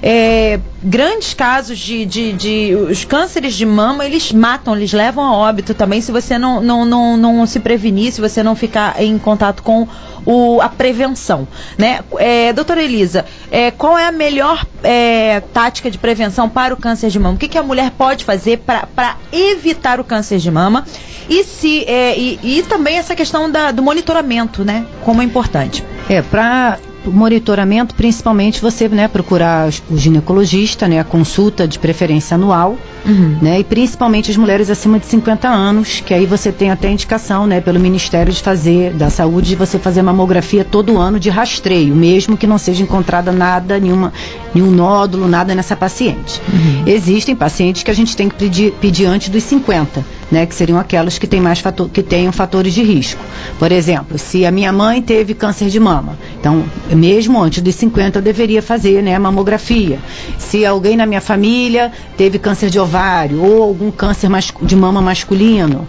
é, 0.05 0.59
grandes 0.83 1.33
casos 1.33 1.79
de, 1.79 2.05
de, 2.05 2.33
de, 2.33 2.75
Os 2.75 3.05
cânceres 3.05 3.53
de 3.53 3.65
mama, 3.65 4.05
eles 4.05 4.33
matam, 4.33 4.75
eles 4.75 4.91
levam 4.91 5.23
a 5.23 5.31
óbito 5.31 5.73
também 5.73 6.01
se 6.01 6.11
você 6.11 6.37
não, 6.37 6.59
não, 6.59 6.83
não, 6.83 7.15
não 7.15 7.45
se 7.45 7.61
prevenir, 7.61 8.11
se 8.11 8.19
você 8.19 8.43
não 8.43 8.53
ficar 8.53 9.01
em 9.01 9.17
contato 9.17 9.63
com 9.63 9.87
o, 10.25 10.59
a 10.59 10.67
prevenção. 10.67 11.47
Né? 11.77 12.01
É, 12.17 12.51
doutora 12.51 12.83
Elisa, 12.83 13.25
é, 13.49 13.71
qual 13.71 13.97
é 13.97 14.05
a 14.05 14.11
melhor 14.11 14.65
é, 14.83 15.39
tática 15.53 15.89
de 15.89 15.97
prevenção 15.97 16.49
para 16.49 16.73
o 16.73 16.77
câncer 16.77 17.09
de 17.09 17.17
mama? 17.17 17.35
O 17.35 17.37
que, 17.37 17.47
que 17.47 17.57
a 17.57 17.63
mulher 17.63 17.89
pode 17.91 18.25
fazer 18.25 18.57
para 18.57 19.15
evitar 19.31 20.01
o 20.01 20.03
câncer 20.03 20.37
de 20.37 20.51
mama? 20.51 20.85
E, 21.29 21.45
se, 21.45 21.85
é, 21.85 22.19
e, 22.19 22.39
e 22.43 22.63
também 22.63 22.97
essa 22.97 23.15
questão 23.15 23.49
da, 23.49 23.71
do 23.71 23.81
monitoramento, 23.81 24.65
né? 24.65 24.85
Como 25.05 25.21
é 25.21 25.25
importante. 25.25 25.81
É, 26.09 26.21
para 26.21 26.77
monitoramento, 27.05 27.95
principalmente 27.95 28.61
você 28.61 28.87
né, 28.87 29.07
procurar 29.07 29.69
o 29.89 29.97
ginecologista, 29.97 30.87
né, 30.87 30.99
a 30.99 31.03
consulta 31.03 31.67
de 31.67 31.79
preferência 31.79 32.35
anual, 32.35 32.77
uhum. 33.05 33.37
né, 33.41 33.59
e 33.59 33.63
principalmente 33.63 34.31
as 34.31 34.37
mulheres 34.37 34.69
acima 34.69 34.99
de 34.99 35.05
50 35.05 35.47
anos, 35.47 36.01
que 36.05 36.13
aí 36.13 36.25
você 36.25 36.51
tem 36.51 36.71
até 36.71 36.89
indicação 36.89 37.45
né, 37.45 37.61
pelo 37.61 37.79
Ministério 37.79 38.31
de 38.31 38.41
fazer 38.41 38.93
da 38.93 39.09
Saúde 39.09 39.49
de 39.49 39.55
você 39.55 39.77
fazer 39.77 40.01
mamografia 40.01 40.63
todo 40.63 40.97
ano 40.97 41.19
de 41.19 41.29
rastreio, 41.29 41.95
mesmo 41.95 42.37
que 42.37 42.47
não 42.47 42.57
seja 42.57 42.83
encontrada 42.83 43.31
nada, 43.31 43.79
nenhuma, 43.79 44.13
nenhum 44.53 44.71
nódulo, 44.71 45.27
nada 45.27 45.55
nessa 45.55 45.75
paciente. 45.75 46.41
Uhum. 46.51 46.83
Existem 46.85 47.35
pacientes 47.35 47.83
que 47.83 47.91
a 47.91 47.93
gente 47.93 48.15
tem 48.15 48.29
que 48.29 48.35
pedir, 48.35 48.73
pedir 48.73 49.05
antes 49.05 49.29
dos 49.29 49.43
50, 49.43 50.05
né, 50.31 50.45
que 50.45 50.55
seriam 50.55 50.79
aquelas 50.79 51.17
que 51.17 51.27
têm 51.27 51.41
mais 51.41 51.59
fator, 51.59 51.89
que 51.89 52.03
tenham 52.03 52.31
fatores 52.31 52.73
de 52.73 52.83
risco. 52.83 53.21
Por 53.59 53.71
exemplo, 53.71 54.17
se 54.17 54.45
a 54.45 54.51
minha 54.51 54.71
mãe 54.71 55.01
teve 55.01 55.33
câncer 55.33 55.69
de 55.69 55.79
mama, 55.79 56.17
então 56.39 56.63
mesmo 56.89 57.41
antes 57.41 57.61
dos 57.61 57.75
50 57.75 58.19
eu 58.19 58.21
deveria 58.21 58.61
fazer 58.61 59.01
né, 59.01 59.17
mamografia. 59.17 59.99
Se 60.37 60.65
alguém 60.65 60.95
na 60.95 61.05
minha 61.05 61.21
família 61.21 61.91
teve 62.17 62.39
câncer 62.39 62.69
de 62.69 62.79
ovário 62.79 63.43
ou 63.43 63.63
algum 63.63 63.91
câncer 63.91 64.29
de 64.61 64.75
mama 64.75 65.01
masculino, 65.01 65.87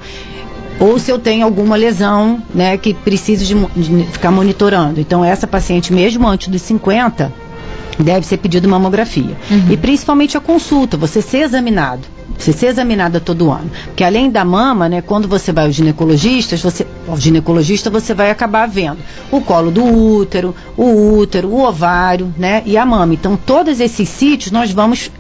ou 0.78 0.98
se 0.98 1.10
eu 1.10 1.18
tenho 1.18 1.44
alguma 1.44 1.76
lesão 1.76 2.42
né, 2.54 2.76
que 2.76 2.92
precise 2.94 3.44
de, 3.46 3.54
de 3.54 4.04
ficar 4.06 4.30
monitorando. 4.30 5.00
Então, 5.00 5.24
essa 5.24 5.46
paciente, 5.46 5.92
mesmo 5.92 6.26
antes 6.26 6.48
dos 6.48 6.62
50, 6.62 7.32
deve 7.98 8.26
ser 8.26 8.38
pedido 8.38 8.68
mamografia. 8.68 9.36
Uhum. 9.50 9.70
E 9.70 9.76
principalmente 9.76 10.36
a 10.36 10.40
consulta, 10.40 10.96
você 10.96 11.22
ser 11.22 11.38
examinado. 11.38 12.02
Você 12.36 12.52
ser 12.52 12.66
examinada 12.66 13.20
todo 13.20 13.50
ano. 13.50 13.70
Porque 13.86 14.02
além 14.02 14.30
da 14.30 14.44
mama, 14.44 14.88
né, 14.88 15.00
quando 15.00 15.28
você 15.28 15.52
vai 15.52 15.66
ao 15.66 15.72
ginecologista, 15.72 16.56
você, 16.56 16.86
ao 17.06 17.16
ginecologista, 17.16 17.90
você 17.90 18.12
vai 18.12 18.30
acabar 18.30 18.66
vendo 18.66 18.98
o 19.30 19.40
colo 19.40 19.70
do 19.70 19.84
útero, 19.84 20.54
o 20.76 21.16
útero, 21.16 21.48
o 21.48 21.62
ovário, 21.62 22.34
né, 22.36 22.62
e 22.66 22.76
a 22.76 22.84
mama. 22.84 23.14
Então, 23.14 23.36
todos 23.36 23.78
esses 23.78 24.08
sítios 24.08 24.50
nós 24.50 24.72
vamos 24.72 25.10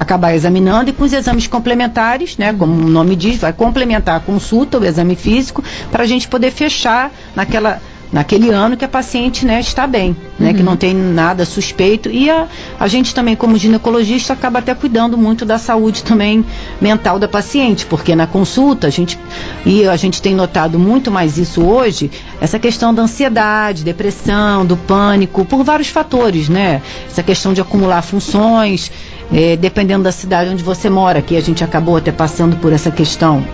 acabar 0.00 0.34
examinando 0.34 0.90
e 0.90 0.92
com 0.92 1.04
os 1.04 1.12
exames 1.12 1.46
complementares, 1.46 2.36
né, 2.36 2.52
como 2.52 2.72
o 2.72 2.88
nome 2.88 3.14
diz, 3.14 3.38
vai 3.38 3.52
complementar 3.52 4.16
a 4.16 4.20
consulta, 4.20 4.78
o 4.78 4.84
exame 4.84 5.14
físico, 5.14 5.62
para 5.92 6.02
a 6.02 6.06
gente 6.06 6.26
poder 6.26 6.50
fechar 6.50 7.12
naquela 7.36 7.80
naquele 8.12 8.50
ano 8.50 8.76
que 8.76 8.84
a 8.84 8.88
paciente 8.88 9.44
né, 9.44 9.60
está 9.60 9.86
bem, 9.86 10.16
né, 10.38 10.50
uhum. 10.50 10.54
que 10.54 10.62
não 10.62 10.76
tem 10.76 10.94
nada 10.94 11.44
suspeito. 11.44 12.08
E 12.10 12.30
a, 12.30 12.46
a 12.78 12.88
gente 12.88 13.14
também, 13.14 13.34
como 13.34 13.56
ginecologista, 13.58 14.32
acaba 14.32 14.58
até 14.58 14.74
cuidando 14.74 15.18
muito 15.18 15.44
da 15.44 15.58
saúde 15.58 16.02
também 16.02 16.44
mental 16.80 17.18
da 17.18 17.28
paciente, 17.28 17.86
porque 17.86 18.14
na 18.14 18.26
consulta 18.26 18.86
a 18.86 18.90
gente, 18.90 19.18
e 19.64 19.86
a 19.86 19.96
gente 19.96 20.22
tem 20.22 20.34
notado 20.34 20.78
muito 20.78 21.10
mais 21.10 21.38
isso 21.38 21.62
hoje, 21.62 22.10
essa 22.40 22.58
questão 22.58 22.94
da 22.94 23.02
ansiedade, 23.02 23.84
depressão, 23.84 24.64
do 24.64 24.76
pânico, 24.76 25.44
por 25.44 25.64
vários 25.64 25.88
fatores, 25.88 26.48
né? 26.48 26.82
Essa 27.08 27.22
questão 27.22 27.52
de 27.52 27.60
acumular 27.60 28.02
funções, 28.02 28.90
é, 29.32 29.56
dependendo 29.56 30.04
da 30.04 30.12
cidade 30.12 30.50
onde 30.50 30.62
você 30.62 30.88
mora, 30.88 31.20
que 31.20 31.36
a 31.36 31.40
gente 31.40 31.64
acabou 31.64 31.96
até 31.96 32.12
passando 32.12 32.56
por 32.56 32.72
essa 32.72 32.90
questão 32.90 33.44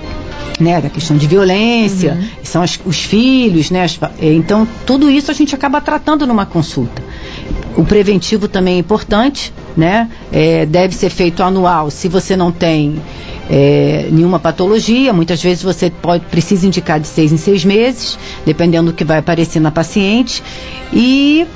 né, 0.61 0.81
da 0.81 0.89
questão 0.89 1.17
de 1.17 1.27
violência, 1.27 2.15
uhum. 2.15 2.29
são 2.43 2.63
as, 2.63 2.79
os 2.85 2.99
filhos, 2.99 3.71
né, 3.71 3.85
as, 3.85 3.99
é, 4.21 4.33
então 4.33 4.67
tudo 4.87 5.11
isso 5.11 5.31
a 5.31 5.35
gente 5.35 5.55
acaba 5.55 5.81
tratando 5.81 6.27
numa 6.27 6.47
consulta. 6.47 7.03
O 7.77 7.85
preventivo 7.85 8.49
também 8.49 8.77
é 8.77 8.79
importante, 8.79 9.53
né, 9.77 10.09
é, 10.31 10.67
deve 10.67 10.95
ser 10.95 11.11
feito 11.11 11.43
anual. 11.43 11.91
Se 11.91 12.07
você 12.09 12.37
não 12.37 12.53
tem 12.53 13.01
é, 13.51 14.09
nenhuma 14.11 14.39
patologia, 14.39 15.13
muitas 15.13 15.43
vezes 15.43 15.63
você 15.63 15.91
pode 15.91 16.25
precisa 16.27 16.67
indicar 16.67 17.01
de 17.01 17.07
seis 17.07 17.33
em 17.33 17.37
seis 17.37 17.65
meses, 17.65 18.19
dependendo 18.45 18.93
do 18.93 18.97
que 18.97 19.05
vai 19.05 19.19
aparecer 19.19 19.61
na 19.61 19.71
paciente 19.71 20.43
e 20.93 21.47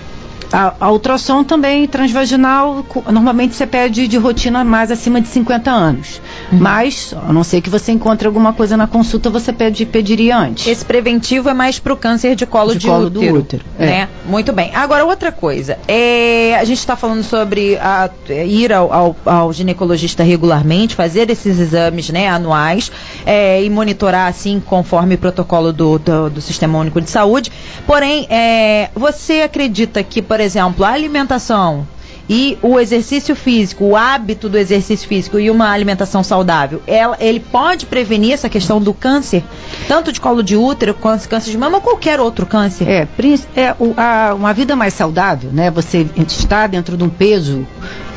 a, 0.52 0.74
a 0.80 0.90
ultrassom 0.90 1.42
também 1.42 1.86
transvaginal, 1.86 2.84
normalmente 3.10 3.54
você 3.54 3.66
pede 3.66 4.06
de 4.06 4.16
rotina 4.16 4.64
mais 4.64 4.90
acima 4.90 5.20
de 5.20 5.28
50 5.28 5.70
anos. 5.70 6.20
Uhum. 6.52 6.58
Mas, 6.60 7.14
a 7.26 7.32
não 7.32 7.42
ser 7.42 7.60
que 7.60 7.68
você 7.68 7.92
encontre 7.92 8.26
alguma 8.26 8.52
coisa 8.52 8.76
na 8.76 8.86
consulta, 8.86 9.28
você 9.28 9.52
pede, 9.52 9.84
pediria 9.84 10.36
antes. 10.36 10.66
Esse 10.66 10.84
preventivo 10.84 11.48
é 11.48 11.54
mais 11.54 11.78
para 11.78 11.92
o 11.92 11.96
câncer 11.96 12.36
de 12.36 12.46
colo 12.46 12.72
de, 12.72 12.80
de 12.80 12.86
colo 12.86 13.06
útero. 13.06 13.32
Do 13.32 13.38
útero 13.38 13.64
é. 13.78 13.86
né? 13.86 14.08
Muito 14.26 14.52
bem. 14.52 14.70
Agora, 14.74 15.04
outra 15.04 15.32
coisa. 15.32 15.78
É, 15.88 16.56
a 16.56 16.64
gente 16.64 16.78
está 16.78 16.96
falando 16.96 17.22
sobre 17.22 17.76
a, 17.76 18.08
ir 18.28 18.72
ao, 18.72 18.92
ao, 18.92 19.16
ao, 19.24 19.52
ginecologista 19.52 20.22
regularmente, 20.22 20.94
fazer 20.94 21.30
esses 21.30 21.58
exames 21.58 22.10
né, 22.10 22.28
anuais 22.28 22.90
é, 23.24 23.62
e 23.62 23.68
monitorar, 23.68 24.28
assim, 24.28 24.62
conforme 24.64 25.16
o 25.16 25.18
protocolo 25.18 25.72
do, 25.72 25.98
do, 25.98 26.30
do 26.30 26.40
Sistema 26.40 26.78
Único 26.78 27.00
de 27.00 27.10
Saúde. 27.10 27.50
Porém, 27.86 28.26
é, 28.30 28.90
você 28.94 29.42
acredita 29.42 30.02
que, 30.02 30.22
por 30.22 30.40
exemplo, 30.40 30.84
a 30.84 30.90
alimentação 30.90 31.86
e 32.28 32.59
o 32.62 32.78
exercício 32.78 33.37
físico, 33.37 33.85
o 33.85 33.97
hábito 33.97 34.49
do 34.49 34.59
exercício 34.59 35.09
físico 35.09 35.38
e 35.38 35.50
uma 35.50 35.71
alimentação 35.71 36.23
saudável, 36.23 36.83
ela, 36.87 37.16
ele 37.21 37.40
pode 37.40 37.87
prevenir 37.87 38.33
essa 38.33 38.49
questão 38.49 38.80
do 38.80 38.92
câncer, 38.92 39.45
tanto 39.87 40.11
de 40.11 40.21
colo 40.21 40.42
de 40.42 40.56
útero, 40.56 40.95
quanto 40.95 41.28
câncer 41.28 41.50
de 41.50 41.59
mama 41.59 41.76
ou 41.76 41.83
qualquer 41.83 42.21
outro 42.21 42.45
câncer? 42.47 42.88
É, 42.88 43.09
é 43.54 43.75
o, 43.78 43.95
a, 43.97 44.35
uma 44.35 44.52
vida 44.52 44.75
mais 44.75 44.95
saudável, 44.95 45.50
né? 45.52 45.71
Você 45.71 46.06
está 46.26 46.66
dentro 46.66 46.97
de 46.97 47.04
um 47.04 47.09
peso 47.09 47.66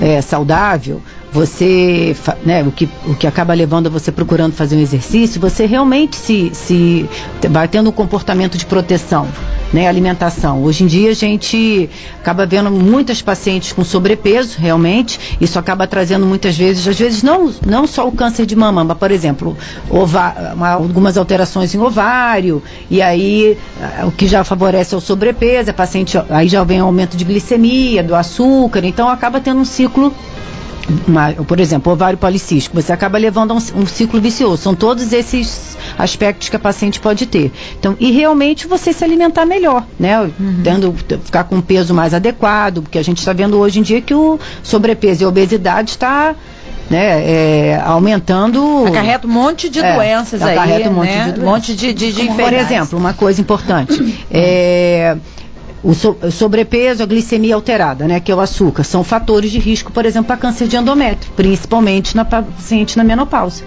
é, 0.01 0.21
saudável, 0.21 1.01
você, 1.31 2.15
né, 2.43 2.63
o 2.63 2.71
que, 2.71 2.89
o 3.05 3.13
que 3.13 3.27
acaba 3.27 3.53
levando 3.53 3.87
a 3.87 3.89
você 3.89 4.11
procurando 4.11 4.53
fazer 4.53 4.75
um 4.75 4.81
exercício, 4.81 5.39
você 5.39 5.65
realmente 5.65 6.15
se, 6.15 6.51
se 6.53 7.07
vai 7.49 7.67
tendo 7.67 7.89
um 7.89 7.93
comportamento 7.93 8.57
de 8.57 8.65
proteção, 8.65 9.27
né, 9.71 9.87
alimentação. 9.87 10.63
Hoje 10.63 10.83
em 10.83 10.87
dia 10.87 11.11
a 11.11 11.15
gente 11.15 11.89
acaba 12.19 12.45
vendo 12.45 12.71
muitas 12.71 13.21
pacientes 13.21 13.71
com 13.71 13.83
sobrepeso, 13.83 14.57
realmente, 14.59 15.37
isso 15.39 15.59
acaba 15.59 15.85
trazendo 15.85 16.25
muitas 16.25 16.57
vezes, 16.57 16.87
às 16.87 16.97
vezes 16.97 17.21
não, 17.21 17.53
não 17.65 17.85
só 17.85 18.07
o 18.07 18.11
câncer 18.11 18.45
de 18.45 18.55
mama, 18.55 18.83
mas, 18.83 18.97
por 18.97 19.11
exemplo, 19.11 19.55
algumas 20.59 21.15
alterações 21.15 21.75
em 21.75 21.79
ovário, 21.79 22.63
e 22.89 23.01
aí 23.01 23.55
o 24.03 24.11
que 24.11 24.27
já 24.27 24.43
favorece 24.43 24.95
é 24.95 24.97
o 24.97 25.01
sobrepeso, 25.01 25.69
a 25.69 25.73
paciente, 25.73 26.17
aí 26.29 26.47
já 26.47 26.63
vem 26.63 26.79
aumento 26.79 27.15
de 27.15 27.23
glicemia, 27.23 28.01
do 28.01 28.15
açúcar, 28.15 28.83
então 28.83 29.07
acaba 29.07 29.39
tendo 29.39 29.59
um 29.59 29.65
ciclo 29.65 30.13
uma, 31.07 31.31
por 31.33 31.59
exemplo, 31.59 31.93
ovário 31.93 32.17
policístico, 32.17 32.79
você 32.79 32.91
acaba 32.91 33.17
levando 33.17 33.51
a 33.51 33.53
um, 33.55 33.81
um, 33.81 33.85
ciclo 33.85 34.19
vicioso. 34.19 34.61
São 34.61 34.75
todos 34.75 35.11
esses 35.13 35.77
aspectos 35.97 36.49
que 36.49 36.55
a 36.55 36.59
paciente 36.59 36.99
pode 36.99 37.25
ter. 37.25 37.51
Então, 37.79 37.95
e 37.99 38.11
realmente 38.11 38.67
você 38.67 38.91
se 38.93 39.03
alimentar 39.03 39.45
melhor, 39.45 39.85
né? 39.99 40.19
Uhum. 40.21 40.61
Tendo, 40.63 40.93
ficar 41.23 41.43
com 41.45 41.57
um 41.57 41.61
peso 41.61 41.93
mais 41.93 42.13
adequado, 42.13 42.81
porque 42.81 42.97
a 42.97 43.03
gente 43.03 43.19
está 43.19 43.33
vendo 43.33 43.57
hoje 43.57 43.79
em 43.79 43.83
dia 43.83 44.01
que 44.01 44.13
o 44.13 44.39
sobrepeso 44.63 45.23
e 45.23 45.25
a 45.25 45.27
obesidade 45.27 45.91
está 45.91 46.35
né, 46.89 47.23
é, 47.23 47.81
aumentando. 47.85 48.85
Acarreta 48.87 49.27
um 49.27 49.31
monte 49.31 49.69
de 49.69 49.79
é, 49.79 49.95
doenças 49.95 50.41
aí. 50.41 50.57
Acarreta 50.57 50.89
um 50.89 50.93
monte 50.93 51.07
né? 51.07 51.31
de, 51.31 51.39
monte 51.39 51.75
de, 51.75 51.93
de, 51.93 52.11
de 52.11 52.27
Por 52.27 52.53
exemplo, 52.53 52.97
uma 52.97 53.13
coisa 53.13 53.39
importante. 53.39 54.17
é, 54.31 55.15
o, 55.83 55.93
so, 55.93 56.17
o 56.21 56.31
sobrepeso, 56.31 57.03
a 57.03 57.05
glicemia 57.05 57.55
alterada, 57.55 58.07
né, 58.07 58.19
que 58.19 58.31
é 58.31 58.35
o 58.35 58.39
açúcar, 58.39 58.83
são 58.83 59.03
fatores 59.03 59.51
de 59.51 59.59
risco, 59.59 59.91
por 59.91 60.05
exemplo, 60.05 60.27
para 60.27 60.37
câncer 60.37 60.67
de 60.67 60.75
endométrio, 60.75 61.31
principalmente 61.35 62.15
na 62.15 62.25
paciente 62.25 62.97
na 62.97 63.03
menopausa. 63.03 63.63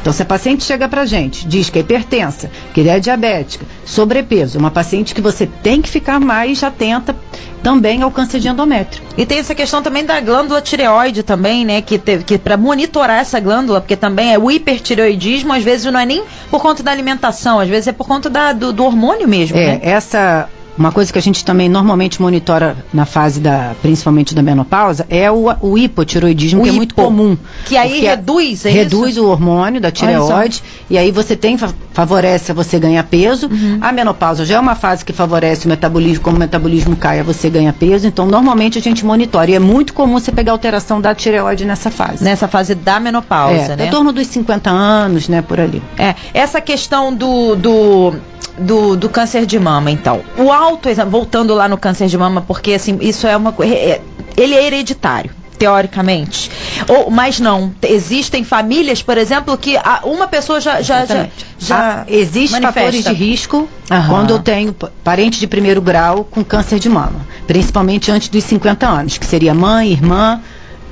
Então, 0.00 0.12
se 0.12 0.22
a 0.22 0.26
paciente 0.26 0.64
chega 0.64 0.88
para 0.88 1.02
a 1.02 1.06
gente, 1.06 1.46
diz 1.46 1.70
que 1.70 1.78
é 1.78 1.80
hipertensa, 1.80 2.50
que 2.72 2.86
é 2.86 3.00
diabética, 3.00 3.64
sobrepeso, 3.84 4.58
uma 4.58 4.70
paciente 4.70 5.14
que 5.14 5.20
você 5.20 5.46
tem 5.46 5.80
que 5.80 5.88
ficar 5.88 6.20
mais 6.20 6.62
atenta 6.62 7.16
também 7.62 8.02
ao 8.02 8.10
câncer 8.10 8.38
de 8.38 8.48
endométrio. 8.48 9.02
E 9.16 9.24
tem 9.24 9.38
essa 9.38 9.54
questão 9.54 9.82
também 9.82 10.04
da 10.04 10.20
glândula 10.20 10.60
tireoide 10.60 11.22
também, 11.22 11.64
né, 11.64 11.80
que, 11.80 11.98
que 11.98 12.36
para 12.36 12.58
monitorar 12.58 13.20
essa 13.20 13.40
glândula, 13.40 13.80
porque 13.80 13.96
também 13.96 14.34
é 14.34 14.38
o 14.38 14.50
hipertireoidismo, 14.50 15.52
às 15.52 15.64
vezes 15.64 15.90
não 15.90 15.98
é 15.98 16.04
nem 16.04 16.22
por 16.50 16.60
conta 16.60 16.82
da 16.82 16.90
alimentação, 16.90 17.58
às 17.58 17.68
vezes 17.68 17.88
é 17.88 17.92
por 17.92 18.06
conta 18.06 18.28
da, 18.28 18.52
do, 18.52 18.70
do 18.70 18.84
hormônio 18.84 19.26
mesmo, 19.26 19.56
é, 19.56 19.66
né? 19.66 19.80
essa 19.82 20.48
uma 20.76 20.90
coisa 20.90 21.12
que 21.12 21.18
a 21.18 21.22
gente 21.22 21.44
também 21.44 21.68
normalmente 21.68 22.20
monitora 22.20 22.76
na 22.92 23.04
fase 23.04 23.40
da, 23.40 23.74
principalmente 23.80 24.34
da 24.34 24.42
menopausa, 24.42 25.06
é 25.08 25.30
o, 25.30 25.46
o 25.60 25.78
hipotiroidismo, 25.78 26.60
o 26.60 26.64
que 26.64 26.68
hipo, 26.68 26.76
é 26.76 26.78
muito 26.78 26.94
comum. 26.94 27.36
Que 27.64 27.76
aí 27.76 28.00
reduz, 28.00 28.66
é 28.66 28.70
Reduz 28.70 29.12
isso? 29.12 29.24
o 29.24 29.28
hormônio 29.28 29.80
da 29.80 29.90
tireoide, 29.90 30.62
e 30.90 30.98
aí 30.98 31.10
você 31.10 31.36
tem 31.36 31.56
favorece 31.92 32.52
você 32.52 32.78
ganhar 32.78 33.04
peso. 33.04 33.46
Uhum. 33.46 33.78
A 33.80 33.92
menopausa 33.92 34.44
já 34.44 34.56
é 34.56 34.60
uma 34.60 34.74
fase 34.74 35.04
que 35.04 35.12
favorece 35.12 35.66
o 35.66 35.68
metabolismo, 35.68 36.24
como 36.24 36.36
o 36.36 36.40
metabolismo 36.40 36.96
cai, 36.96 37.22
você 37.22 37.48
ganha 37.48 37.72
peso. 37.72 38.06
Então, 38.06 38.26
normalmente 38.26 38.78
a 38.78 38.82
gente 38.82 39.04
monitora. 39.04 39.50
E 39.50 39.54
é 39.54 39.58
muito 39.60 39.94
comum 39.94 40.18
você 40.18 40.32
pegar 40.32 40.52
alteração 40.52 41.00
da 41.00 41.14
tireoide 41.14 41.64
nessa 41.64 41.90
fase. 41.90 42.24
Nessa 42.24 42.48
fase 42.48 42.74
da 42.74 42.98
menopausa, 42.98 43.72
é, 43.72 43.76
né? 43.76 43.86
Em 43.86 43.90
torno 43.90 44.12
dos 44.12 44.26
50 44.26 44.70
anos, 44.70 45.28
né, 45.28 45.40
por 45.40 45.60
ali. 45.60 45.82
É, 45.96 46.14
essa 46.34 46.60
questão 46.60 47.14
do, 47.14 47.54
do 47.54 48.14
do, 48.58 48.96
do 48.96 49.08
câncer 49.08 49.46
de 49.46 49.58
mama, 49.58 49.90
então. 49.90 50.22
O 50.38 50.52
autoexame, 50.64 51.10
voltando 51.10 51.54
lá 51.54 51.68
no 51.68 51.76
câncer 51.76 52.08
de 52.08 52.18
mama, 52.18 52.42
porque 52.42 52.72
assim, 52.72 52.98
isso 53.00 53.26
é 53.26 53.36
uma 53.36 53.52
coisa. 53.52 53.74
É, 53.74 54.00
ele 54.36 54.54
é 54.54 54.66
hereditário 54.66 55.30
teoricamente. 55.58 56.50
Ou, 56.88 57.10
mas 57.10 57.40
não. 57.40 57.72
Existem 57.82 58.44
famílias, 58.44 59.02
por 59.02 59.16
exemplo, 59.16 59.56
que 59.56 59.76
a, 59.76 60.00
uma 60.04 60.26
pessoa 60.28 60.60
já. 60.60 60.82
já, 60.82 61.06
já, 61.06 61.28
já 61.58 61.76
ah, 61.78 62.04
Existem 62.08 62.60
fatores 62.60 63.04
de 63.04 63.12
risco 63.12 63.68
Aham. 63.90 64.08
quando 64.08 64.30
eu 64.30 64.38
tenho 64.38 64.74
parente 65.02 65.38
de 65.38 65.46
primeiro 65.46 65.80
grau 65.80 66.24
com 66.24 66.44
câncer 66.44 66.78
de 66.78 66.88
mama. 66.88 67.26
Principalmente 67.46 68.10
antes 68.10 68.28
dos 68.28 68.44
50 68.44 68.86
anos, 68.86 69.18
que 69.18 69.26
seria 69.26 69.54
mãe, 69.54 69.92
irmã, 69.92 70.40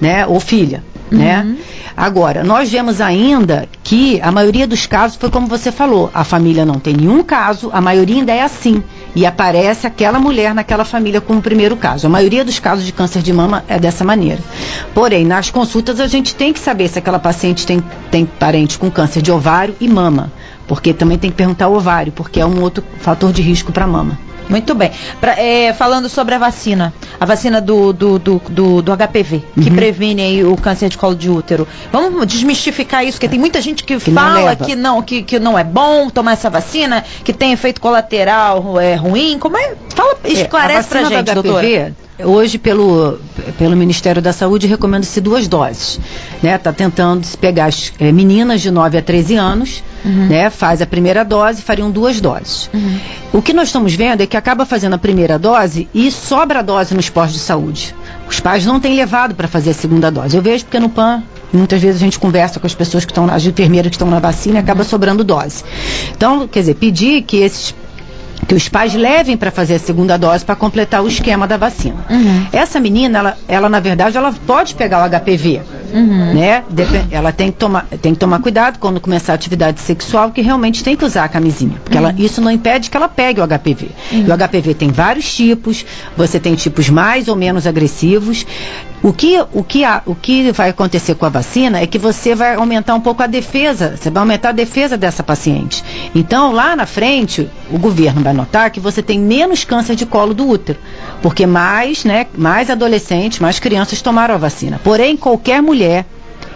né, 0.01 0.27
ou 0.27 0.41
filha. 0.41 0.83
Né? 1.11 1.43
Uhum. 1.43 1.57
Agora, 1.95 2.43
nós 2.43 2.71
vemos 2.71 3.01
ainda 3.01 3.69
que 3.85 4.19
a 4.23 4.33
maioria 4.33 4.67
dos 4.67 4.87
casos 4.87 5.17
foi 5.17 5.31
como 5.31 5.47
você 5.47 5.71
falou, 5.71 6.11
a 6.15 6.25
família 6.25 6.65
não 6.65 6.79
tem 6.79 6.95
nenhum 6.95 7.23
caso, 7.23 7.69
a 7.73 7.83
maioria 7.83 8.17
ainda 8.17 8.33
é 8.33 8.43
assim. 8.43 8.83
E 9.15 9.27
aparece 9.27 9.87
aquela 9.87 10.19
mulher 10.19 10.55
naquela 10.55 10.85
família 10.85 11.21
com 11.21 11.37
o 11.37 11.43
primeiro 11.43 11.77
caso. 11.77 12.07
A 12.07 12.11
maioria 12.11 12.45
dos 12.45 12.59
casos 12.59 12.85
de 12.85 12.93
câncer 12.93 13.23
de 13.23 13.33
mama 13.33 13.63
é 13.69 13.79
dessa 13.79 14.05
maneira. 14.05 14.41
Porém, 14.95 15.25
nas 15.25 15.51
consultas 15.51 16.01
a 16.01 16.07
gente 16.07 16.35
tem 16.35 16.53
que 16.53 16.59
saber 16.59 16.89
se 16.89 16.99
aquela 16.99 17.19
paciente 17.19 17.67
tem, 17.67 17.83
tem 18.11 18.25
parente 18.25 18.79
com 18.79 18.91
câncer 18.91 19.21
de 19.21 19.31
ovário 19.31 19.77
e 19.81 19.89
mama. 19.89 20.33
Porque 20.67 20.95
também 20.95 21.19
tem 21.19 21.31
que 21.31 21.37
perguntar 21.37 21.69
o 21.69 21.77
ovário, 21.77 22.13
porque 22.13 22.41
é 22.41 22.47
um 22.47 22.63
outro 22.63 22.83
fator 23.01 23.33
de 23.33 23.43
risco 23.43 23.73
para 23.73 23.87
mama. 23.87 24.19
Muito 24.53 24.75
bem. 24.75 24.91
Pra, 25.19 25.33
é, 25.41 25.73
falando 25.73 26.11
sobre 26.11 26.35
a 26.35 26.39
vacina, 26.39 26.93
a 27.19 27.25
vacina 27.25 27.59
do, 27.59 27.91
do, 27.93 28.19
do, 28.19 28.43
do, 28.51 28.83
do 28.83 28.93
HPV, 28.93 29.43
que 29.55 29.71
uhum. 29.71 29.75
previne 29.75 30.21
aí 30.21 30.45
o 30.45 30.55
câncer 30.57 30.91
de 30.91 30.99
colo 30.99 31.17
de 31.17 31.31
útero. 31.31 31.67
Vamos 31.91 32.27
desmistificar 32.27 33.03
isso, 33.03 33.13
porque 33.13 33.29
tem 33.29 33.39
muita 33.39 33.63
gente 33.63 33.83
que, 33.83 33.99
que 33.99 34.11
fala 34.11 34.55
não 34.55 34.57
que, 34.57 34.77
não, 34.77 35.03
que, 35.03 35.23
que 35.23 35.39
não 35.39 35.59
é 35.59 35.65
bom 35.65 36.11
tomar 36.11 36.33
essa 36.33 36.51
vacina, 36.51 37.03
que 37.25 37.33
tem 37.33 37.53
efeito 37.53 37.81
colateral 37.81 38.79
é, 38.79 38.95
ruim. 38.95 39.39
Como 39.39 39.57
é? 39.57 39.75
Fala, 39.95 40.19
é, 40.23 40.33
esclarece 40.33 40.89
é, 40.89 41.01
pra 41.01 41.05
gente, 41.09 41.35
do 41.35 41.43
doutora. 41.43 41.95
Hoje, 42.23 42.59
pelo, 42.59 43.19
pelo 43.59 43.75
Ministério 43.75 44.21
da 44.21 44.33
Saúde, 44.33 44.67
recomenda-se 44.67 45.21
duas 45.21 45.49
doses. 45.49 45.99
Está 46.37 46.47
né? 46.47 46.59
Tá 46.59 46.73
tentando 46.73 47.27
pegar 47.39 47.67
as 47.67 47.93
é, 47.99 48.13
meninas 48.13 48.61
de 48.61 48.71
9 48.71 48.99
a 48.99 49.03
13 49.03 49.35
anos, 49.37 49.83
uhum. 50.05 50.27
né? 50.29 50.51
faz 50.51 50.83
a 50.83 50.87
primeira 50.87 51.25
dose, 51.25 51.63
fariam 51.63 51.91
duas 51.91 52.21
doses. 52.21 52.71
Uhum. 52.73 52.99
O 53.33 53.43
que 53.43 53.53
nós 53.53 53.69
estamos 53.69 53.95
vendo 53.95 54.23
é 54.23 54.27
que 54.27 54.37
acaba 54.37 54.65
fazendo 54.65 54.95
a 54.95 54.99
primeira 54.99 55.39
dose 55.39 55.89
e 55.95 56.11
sobra 56.11 56.61
a 56.61 56.63
dose 56.63 56.95
nos 56.95 57.09
postos 57.09 57.41
de 57.41 57.41
saúde. 57.41 57.95
Os 58.29 58.41
pais 58.41 58.65
não 58.65 58.81
têm 58.81 58.97
levado 58.97 59.35
para 59.35 59.49
fazer 59.49 59.71
a 59.71 59.75
segunda 59.75 60.11
dose. 60.11 60.37
Eu 60.37 60.43
vejo 60.43 60.65
porque 60.65 60.79
no 60.81 60.89
PAN 60.89 61.23
muitas 61.53 61.81
vezes 61.81 62.01
a 62.01 62.05
gente 62.05 62.19
conversa 62.19 62.59
com 62.59 62.67
as 62.67 62.75
pessoas 62.75 63.05
que 63.05 63.13
estão, 63.13 63.29
as 63.29 63.45
enfermeiras 63.45 63.91
que 63.91 63.97
estão 63.97 64.09
na 64.09 64.19
vacina 64.19 64.57
e 64.57 64.59
acaba 64.59 64.85
sobrando 64.85 65.23
dose. 65.23 65.63
Então, 66.17 66.49
quer 66.49 66.61
dizer, 66.61 66.75
pedir 66.75 67.23
que 67.23 67.39
esses 67.39 67.75
que 68.47 68.55
os 68.55 68.69
pais 68.69 68.95
levem 68.95 69.37
para 69.37 69.51
fazer 69.51 69.77
a 69.77 69.79
segunda 69.79 70.17
dose 70.17 70.45
para 70.45 70.57
completar 70.57 71.03
o 71.03 71.09
esquema 71.09 71.47
da 71.47 71.57
vacina. 71.57 72.05
Uhum. 72.11 72.47
Essa 72.53 72.81
menina, 72.81 73.19
ela, 73.19 73.39
ela, 73.47 73.69
na 73.69 73.81
verdade, 73.81 74.17
ela 74.17 74.35
pode 74.47 74.75
pegar 74.75 75.07
o 75.07 75.09
HPV, 75.09 75.63
uhum. 75.93 76.35
né? 76.35 76.65
Dep 76.71 77.07
ela 77.11 77.33
tem 77.33 77.51
que, 77.51 77.59
tomar, 77.59 77.87
tem 78.01 78.15
que 78.15 78.21
tomar 78.21 78.41
cuidado 78.41 78.79
quando 78.79 79.01
começar 79.01 79.33
a 79.33 79.35
atividade 79.35 79.81
sexual, 79.81 80.31
que 80.31 80.41
realmente 80.41 80.83
tem 80.83 80.97
que 80.97 81.05
usar 81.05 81.25
a 81.25 81.29
camisinha, 81.29 81.75
porque 81.83 81.97
uhum. 81.97 82.05
ela, 82.05 82.15
isso 82.19 82.41
não 82.41 82.51
impede 82.51 82.91
que 82.91 82.97
ela 82.97 83.09
pegue 83.09 83.41
o 83.41 83.47
HPV. 83.47 83.89
E 84.13 84.31
o 84.31 84.37
HPV 84.37 84.75
tem 84.75 84.91
vários 84.91 85.35
tipos, 85.35 85.85
você 86.17 86.39
tem 86.39 86.55
tipos 86.55 86.89
mais 86.89 87.29
ou 87.29 87.37
menos 87.37 87.67
agressivos. 87.67 88.47
O 89.03 89.13
que, 89.13 89.37
o, 89.53 89.65
que 89.65 89.83
o 90.07 90.15
que 90.15 90.53
vai 90.53 90.71
acontecer 90.71 91.17
com 91.17 91.27
a 91.27 91.29
vacina 91.29 91.81
é 91.81 91.87
que 91.89 91.99
você 91.99 92.37
vai 92.37 92.55
aumentar 92.55 92.95
um 92.95 93.01
pouco 93.01 93.21
a 93.21 93.27
defesa, 93.27 93.97
você 93.97 94.11
vai 94.11 94.21
aumentar 94.21 94.51
a 94.51 94.53
defesa 94.53 94.97
dessa 94.97 95.25
paciente. 95.25 95.83
Então, 96.15 96.53
lá 96.53 96.77
na 96.77 96.87
frente, 96.87 97.51
o 97.69 97.79
governo 97.79 98.23
vai 98.23 98.33
notar 98.33 98.71
que 98.71 98.79
você 98.79 99.03
tem 99.03 99.19
menos 99.19 99.65
câncer 99.65 99.97
de 99.97 100.07
colo 100.07 100.33
do 100.33 100.49
útero, 100.49 100.79
porque 101.21 101.47
mais, 101.47 102.05
né, 102.05 102.27
mais 102.37 102.71
adolescentes, 102.71 103.41
mais 103.41 103.59
crianças 103.59 104.01
tomaram 104.01 104.37
a 104.37 104.39
vacina. 104.39 104.81
Porém, 104.85 105.17
qualquer 105.17 105.61
mulher, 105.61 106.07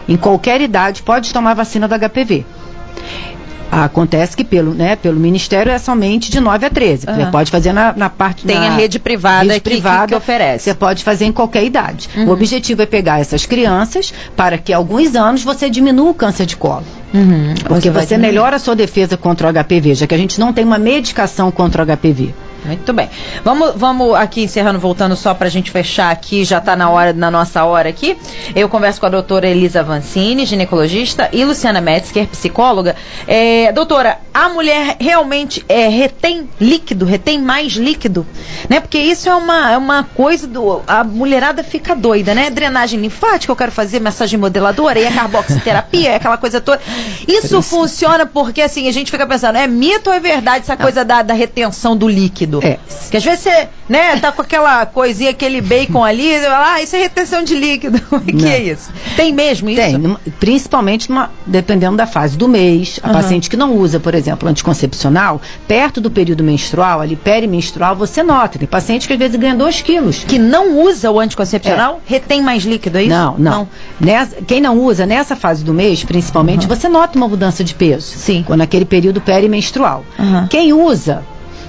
em 0.08 0.16
qualquer 0.16 0.60
idade, 0.60 1.02
pode 1.02 1.32
tomar 1.32 1.50
a 1.50 1.54
vacina 1.54 1.88
do 1.88 1.94
HPV. 1.98 2.46
Acontece 3.70 4.36
que 4.36 4.44
pelo, 4.44 4.72
né, 4.72 4.96
pelo 4.96 5.18
Ministério 5.18 5.72
é 5.72 5.78
somente 5.78 6.30
de 6.30 6.40
9 6.40 6.66
a 6.66 6.70
13. 6.70 7.06
Uhum. 7.06 7.14
Você 7.14 7.26
pode 7.26 7.50
fazer 7.50 7.72
na, 7.72 7.92
na 7.92 8.08
parte 8.08 8.46
Tem 8.46 8.58
na, 8.58 8.68
a 8.68 8.70
rede 8.70 8.98
privada, 8.98 9.52
rede 9.52 9.60
privada 9.60 10.06
que, 10.06 10.08
que, 10.08 10.14
oferece. 10.14 10.64
Você 10.64 10.74
pode 10.74 11.02
fazer 11.02 11.24
em 11.24 11.32
qualquer 11.32 11.64
idade. 11.64 12.08
Uhum. 12.16 12.28
O 12.28 12.30
objetivo 12.32 12.82
é 12.82 12.86
pegar 12.86 13.20
essas 13.20 13.44
crianças 13.44 14.12
para 14.36 14.56
que 14.58 14.72
alguns 14.72 15.14
anos 15.14 15.42
você 15.42 15.68
diminua 15.68 16.10
o 16.10 16.14
câncer 16.14 16.46
de 16.46 16.56
colo. 16.56 16.84
Uhum. 17.12 17.54
Porque 17.66 17.90
você, 17.90 18.06
você 18.06 18.18
melhora 18.18 18.56
a 18.56 18.58
sua 18.58 18.76
defesa 18.76 19.16
contra 19.16 19.48
o 19.48 19.52
HPV, 19.52 19.94
já 19.94 20.06
que 20.06 20.14
a 20.14 20.18
gente 20.18 20.38
não 20.38 20.52
tem 20.52 20.64
uma 20.64 20.78
medicação 20.78 21.50
contra 21.50 21.82
o 21.82 21.86
HPV. 21.86 22.34
Muito 22.66 22.92
bem. 22.92 23.08
Vamos, 23.44 23.72
vamos 23.76 24.14
aqui 24.14 24.42
encerrando, 24.42 24.78
voltando 24.78 25.14
só 25.14 25.34
para 25.34 25.46
a 25.46 25.50
gente 25.50 25.70
fechar 25.70 26.10
aqui, 26.10 26.44
já 26.44 26.58
está 26.58 26.74
na 26.74 26.90
hora, 26.90 27.12
na 27.12 27.30
nossa 27.30 27.64
hora 27.64 27.88
aqui. 27.88 28.16
Eu 28.54 28.68
converso 28.68 29.00
com 29.00 29.06
a 29.06 29.08
doutora 29.08 29.46
Elisa 29.46 29.82
Vancini, 29.82 30.44
ginecologista, 30.44 31.28
e 31.32 31.44
Luciana 31.44 31.80
Metzger, 31.80 32.26
psicóloga. 32.26 32.96
É, 33.26 33.72
doutora, 33.72 34.18
a 34.34 34.48
mulher 34.48 34.96
realmente 35.00 35.64
é, 35.68 35.88
retém 35.88 36.48
líquido, 36.60 37.04
retém 37.04 37.40
mais 37.40 37.72
líquido, 37.72 38.26
né? 38.68 38.80
Porque 38.80 38.98
isso 38.98 39.28
é 39.28 39.34
uma, 39.34 39.72
é 39.72 39.76
uma 39.76 40.04
coisa 40.04 40.46
do. 40.46 40.82
A 40.86 41.04
mulherada 41.04 41.62
fica 41.62 41.94
doida, 41.94 42.34
né? 42.34 42.50
Drenagem 42.50 43.00
linfática, 43.00 43.50
eu 43.50 43.56
quero 43.56 43.72
fazer 43.72 44.00
massagem 44.00 44.38
modeladora, 44.38 44.98
e 44.98 45.06
a 45.06 45.12
carboxiterapia, 45.12 46.10
é 46.10 46.16
aquela 46.16 46.36
coisa 46.36 46.60
toda. 46.60 46.80
Isso 47.26 47.62
funciona 47.62 48.26
porque 48.26 48.60
assim, 48.60 48.88
a 48.88 48.92
gente 48.92 49.10
fica 49.10 49.26
pensando, 49.26 49.56
é 49.56 49.66
mito 49.66 50.10
ou 50.10 50.16
é 50.16 50.20
verdade 50.20 50.64
essa 50.64 50.76
coisa 50.76 51.04
da, 51.04 51.22
da 51.22 51.34
retenção 51.34 51.96
do 51.96 52.08
líquido? 52.08 52.55
Líquido. 52.60 52.66
É. 52.66 53.10
Que 53.10 53.16
às 53.16 53.24
vezes 53.24 53.40
você, 53.40 53.68
né, 53.88 54.16
tá 54.16 54.32
com 54.32 54.42
aquela 54.42 54.84
coisinha, 54.86 55.30
aquele 55.30 55.60
bacon 55.60 56.04
ali, 56.04 56.28
e 56.28 56.40
fala, 56.40 56.74
ah, 56.74 56.82
isso 56.82 56.96
é 56.96 57.00
retenção 57.00 57.42
de 57.42 57.54
líquido. 57.54 58.00
O 58.16 58.20
que 58.20 58.32
Não. 58.32 58.48
é 58.48 58.60
isso? 58.60 58.90
Tem 59.14 59.32
mesmo 59.32 59.68
isso? 59.68 59.80
Tem, 59.80 60.16
principalmente 60.40 61.10
numa, 61.10 61.30
dependendo 61.46 61.96
da 61.96 62.06
fase 62.06 62.36
do 62.36 62.48
mês. 62.48 62.98
A 63.02 63.08
uhum. 63.08 63.12
paciente 63.12 63.50
que 63.50 63.56
não 63.56 63.76
usa, 63.76 64.00
por 64.00 64.14
exemplo, 64.14 64.48
anticoncepcional, 64.48 65.40
perto 65.68 66.00
do 66.00 66.10
período 66.10 66.42
menstrual, 66.42 67.00
ali 67.00 67.14
perimenstrual, 67.14 67.94
você 67.94 68.22
nota. 68.22 68.58
Tem 68.58 68.66
paciente 68.66 69.06
que 69.06 69.12
às 69.12 69.18
vezes 69.18 69.36
ganha 69.38 69.54
2 69.54 69.82
quilos. 69.82 70.24
Que 70.24 70.38
não 70.38 70.80
usa 70.80 71.10
o 71.10 71.20
anticoncepcional, 71.20 72.00
é. 72.06 72.10
retém 72.10 72.42
mais 72.42 72.64
líquido, 72.64 72.98
é 72.98 73.02
isso? 73.02 73.10
Não, 73.10 73.36
não. 73.38 73.50
não. 73.50 73.68
Nessa, 74.00 74.36
quem 74.42 74.60
não 74.60 74.78
usa, 74.78 75.04
nessa 75.04 75.36
fase 75.36 75.62
do 75.62 75.74
mês, 75.74 76.02
principalmente, 76.02 76.62
uhum. 76.62 76.74
você 76.74 76.88
nota 76.88 77.16
uma 77.18 77.28
mudança 77.28 77.62
de 77.62 77.74
peso. 77.74 78.16
Sim. 78.16 78.42
Quando 78.46 78.60
naquele 78.66 78.84
período 78.84 79.20
perimenstrual. 79.20 80.04
Uhum. 80.18 80.46
Quem 80.48 80.72
usa, 80.72 81.22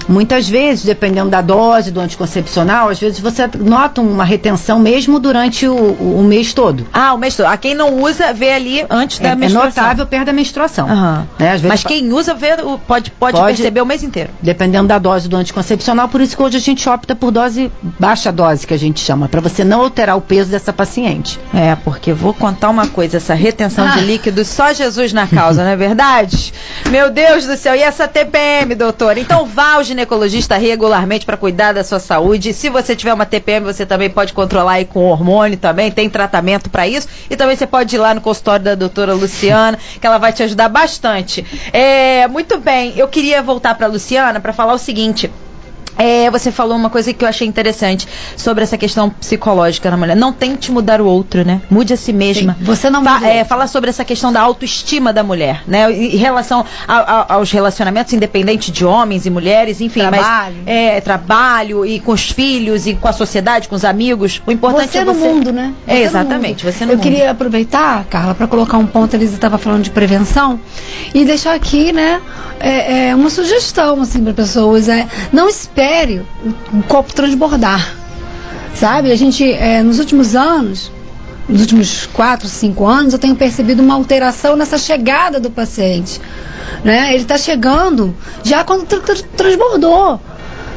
Muitas 0.08 0.48
vezes, 0.48 0.86
dependendo 0.86 1.30
da 1.30 1.41
dose 1.41 1.91
do 1.91 2.00
anticoncepcional, 2.00 2.89
às 2.89 3.00
vezes 3.00 3.20
você 3.20 3.50
nota 3.60 4.02
uma 4.02 4.24
retenção 4.24 4.80
mesmo 4.80 5.20
durante 5.20 5.67
o, 5.67 5.76
o, 5.76 6.24
mês 6.24 6.54
todo. 6.54 6.88
Ah, 6.93 7.13
o 7.13 7.17
mês 7.17 7.36
todo. 7.36 7.48
A 7.48 7.58
quem 7.58 7.76
não 7.76 8.02
usa, 8.02 8.34
vê 8.34 8.54
ali 8.54 8.86
antes 8.89 9.20
da 9.20 9.30
é, 9.30 9.36
menstruação. 9.36 9.84
É 9.84 9.88
notável 9.88 10.06
perto 10.06 10.26
da 10.26 10.34
menstruação. 10.34 10.88
Uhum. 10.88 11.26
Né? 11.39 11.60
Mas 11.63 11.84
quem 11.84 12.12
usa, 12.13 12.34
vê, 12.34 12.56
pode, 12.58 13.12
pode, 13.12 13.12
pode 13.12 13.38
perceber 13.38 13.82
o 13.82 13.86
mês 13.86 14.04
inteiro. 14.04 14.30
Dependendo 14.41 14.88
da 14.88 14.98
dose 14.98 15.28
do 15.28 15.36
anticoncepcional, 15.36 16.08
por 16.08 16.22
isso 16.22 16.36
que 16.36 16.43
hoje 16.43 16.58
a 16.58 16.62
gente 16.62 16.88
opta 16.88 17.15
por 17.15 17.32
dose, 17.32 17.72
baixa 18.00 18.32
dose, 18.32 18.65
que 18.65 18.74
a 18.74 18.80
gente 18.80 19.00
chama, 19.00 19.28
para 19.28 19.41
você 19.41 19.63
não 19.63 19.82
alterar 19.82 20.17
o 20.17 20.22
peso 20.22 20.50
dessa 20.50 20.72
paciente. 20.72 21.39
É, 21.54 21.76
porque 21.76 22.13
vou 22.13 22.34
contar 22.34 22.70
uma 22.70 22.88
coisa, 22.88 23.17
essa 23.17 23.34
retenção 23.34 23.86
ah. 23.86 23.91
de 23.91 24.02
líquido, 24.02 24.43
só 24.46 24.74
Jesus 24.74 25.12
na 25.12 25.28
causa, 25.28 25.63
não 25.63 25.72
é 25.72 25.76
verdade? 25.76 26.54
Meu 26.89 27.10
Deus 27.10 27.46
do 27.46 27.58
céu, 27.58 27.76
e 27.76 27.82
essa 27.82 28.08
TPM, 28.08 28.76
doutor? 28.76 29.17
Então 29.17 29.46
vá 29.46 29.74
ao 29.74 29.84
ginecologista 29.98 30.58
regularmente 30.58 31.26
para 31.26 31.36
cuidar 31.36 31.74
da 31.74 31.84
sua 31.84 32.00
saúde. 32.00 32.54
Se 32.54 32.70
você 32.70 32.96
tiver 32.96 33.14
uma 33.14 33.26
TPM, 33.26 33.66
você 33.66 33.84
também 33.84 34.10
pode 34.10 34.32
controlar 34.32 34.74
aí 34.74 34.86
com 34.86 35.06
hormônio 35.06 35.58
também, 35.58 35.92
tem 35.92 36.08
tratamento 36.08 36.70
para 36.70 36.88
isso. 36.88 37.08
E 37.30 37.36
também 37.36 37.56
você 37.56 37.66
pode 37.66 37.96
ir 37.96 38.00
lá 38.00 38.14
no 38.14 38.22
consultório 38.22 38.64
da 38.64 38.76
doutora 38.76 39.16
Luciana, 39.16 39.80
que 40.00 40.06
ela 40.06 40.20
vai 40.20 40.32
te 40.32 40.44
ajudar 40.44 40.70
bastante. 40.70 41.44
É, 41.74 42.28
muito 42.28 42.60
bem, 42.60 42.94
eu 42.96 43.08
queria 43.08 43.42
voltar 43.42 43.74
para 43.74 43.88
Luciana 43.88 44.40
para 44.40 44.54
falar 44.54 44.74
o 44.74 44.78
seguinte. 44.78 45.32
É, 45.97 46.30
você 46.30 46.52
falou 46.52 46.78
uma 46.78 46.89
coisa 46.89 47.12
que 47.13 47.23
eu 47.23 47.30
achei 47.30 47.47
interessante 47.47 48.08
sobre 48.36 48.63
essa 48.63 48.78
questão 48.78 49.10
psicológica 49.10 49.89
na 49.89 49.97
mulher. 49.97 50.15
Não 50.15 50.32
tente 50.32 50.71
mudar 50.71 51.02
o 51.02 51.06
outro, 51.06 51.45
né? 51.45 51.62
Mude 51.69 51.93
a 51.93 51.97
si 51.97 52.13
mesma. 52.13 52.56
Sim, 52.58 52.63
você 52.65 52.89
não 52.89 53.04
Fa 53.04 53.26
é, 53.26 53.43
Fala 53.43 53.67
sobre 53.67 53.89
essa 53.89 54.04
questão 54.04 54.32
da 54.32 54.41
autoestima 54.41 55.12
da 55.12 55.23
mulher, 55.23 55.63
né? 55.67 55.91
Em 55.91 56.17
relação 56.17 56.65
a, 56.88 56.97
a, 56.97 57.34
aos 57.36 57.52
relacionamentos, 57.52 58.13
independente 58.13 58.71
de 58.71 58.86
homens 58.86 59.26
e 59.26 59.30
mulheres, 59.30 59.82
enfim. 59.82 60.02
Trabalho. 60.02 60.56
Mas, 60.58 60.67
é, 60.67 61.02
trabalho 61.02 61.86
e 61.86 62.00
com 62.00 62.12
os 62.12 62.30
filhos 62.30 62.86
e 62.86 62.93
com 62.93 63.08
a 63.08 63.13
sociedade, 63.13 63.67
com 63.67 63.76
os 63.76 63.86
amigos. 63.86 64.41
O 64.45 64.52
importante 64.52 64.91
você 64.91 64.97
é 65.00 65.06
no 65.06 65.13
você. 65.13 65.28
mundo, 65.28 65.52
né? 65.52 65.73
É, 65.88 65.93
Você 65.93 66.00
no 66.00 66.06
exatamente. 66.06 66.65
mundo. 66.65 66.73
Você 66.73 66.86
no 66.86 66.91
Eu 66.91 66.97
mundo. 66.97 67.04
queria 67.04 67.32
aproveitar, 67.32 68.06
Carla, 68.06 68.36
para 68.36 68.47
colocar 68.47 68.78
um 68.78 68.86
ponto. 68.86 69.15
A 69.15 69.19
Elisa 69.19 69.36
estava 69.36 69.58
falando 69.58 69.84
de 69.84 69.89
prevenção 69.89 70.60
e 71.13 71.26
deixar 71.26 71.54
aqui, 71.56 71.91
né, 71.91 72.21
é, 72.60 73.10
é, 73.10 73.15
uma 73.15 73.30
sugestão 73.30 74.02
assim 74.02 74.23
para 74.23 74.34
pessoas. 74.34 74.89
É, 74.89 75.08
não 75.32 75.47
espere 75.47 75.77
o, 76.44 76.78
o 76.80 76.84
copo 76.84 77.13
transbordar, 77.13 77.94
sabe? 78.74 79.12
A 79.12 79.16
gente, 79.16 79.44
é, 79.52 79.84
nos 79.84 80.00
últimos 80.00 80.36
anos, 80.36 80.92
nos 81.48 81.62
últimos 81.62 82.06
quatro, 82.08 82.48
cinco 82.48 82.86
anos, 82.86 83.13
eu 83.13 83.20
tenho 83.20 83.36
percebido 83.36 83.82
uma 83.82 83.94
alteração 83.94 84.56
nessa 84.56 84.78
chegada 84.78 85.40
do 85.40 85.50
paciente. 85.50 86.20
Né? 86.84 87.13
Ele 87.13 87.24
está 87.24 87.38
chegando 87.38 88.16
já 88.44 88.63
quando 88.63 88.86
tr- 88.86 88.98
tr- 88.98 89.24
transbordou. 89.36 90.20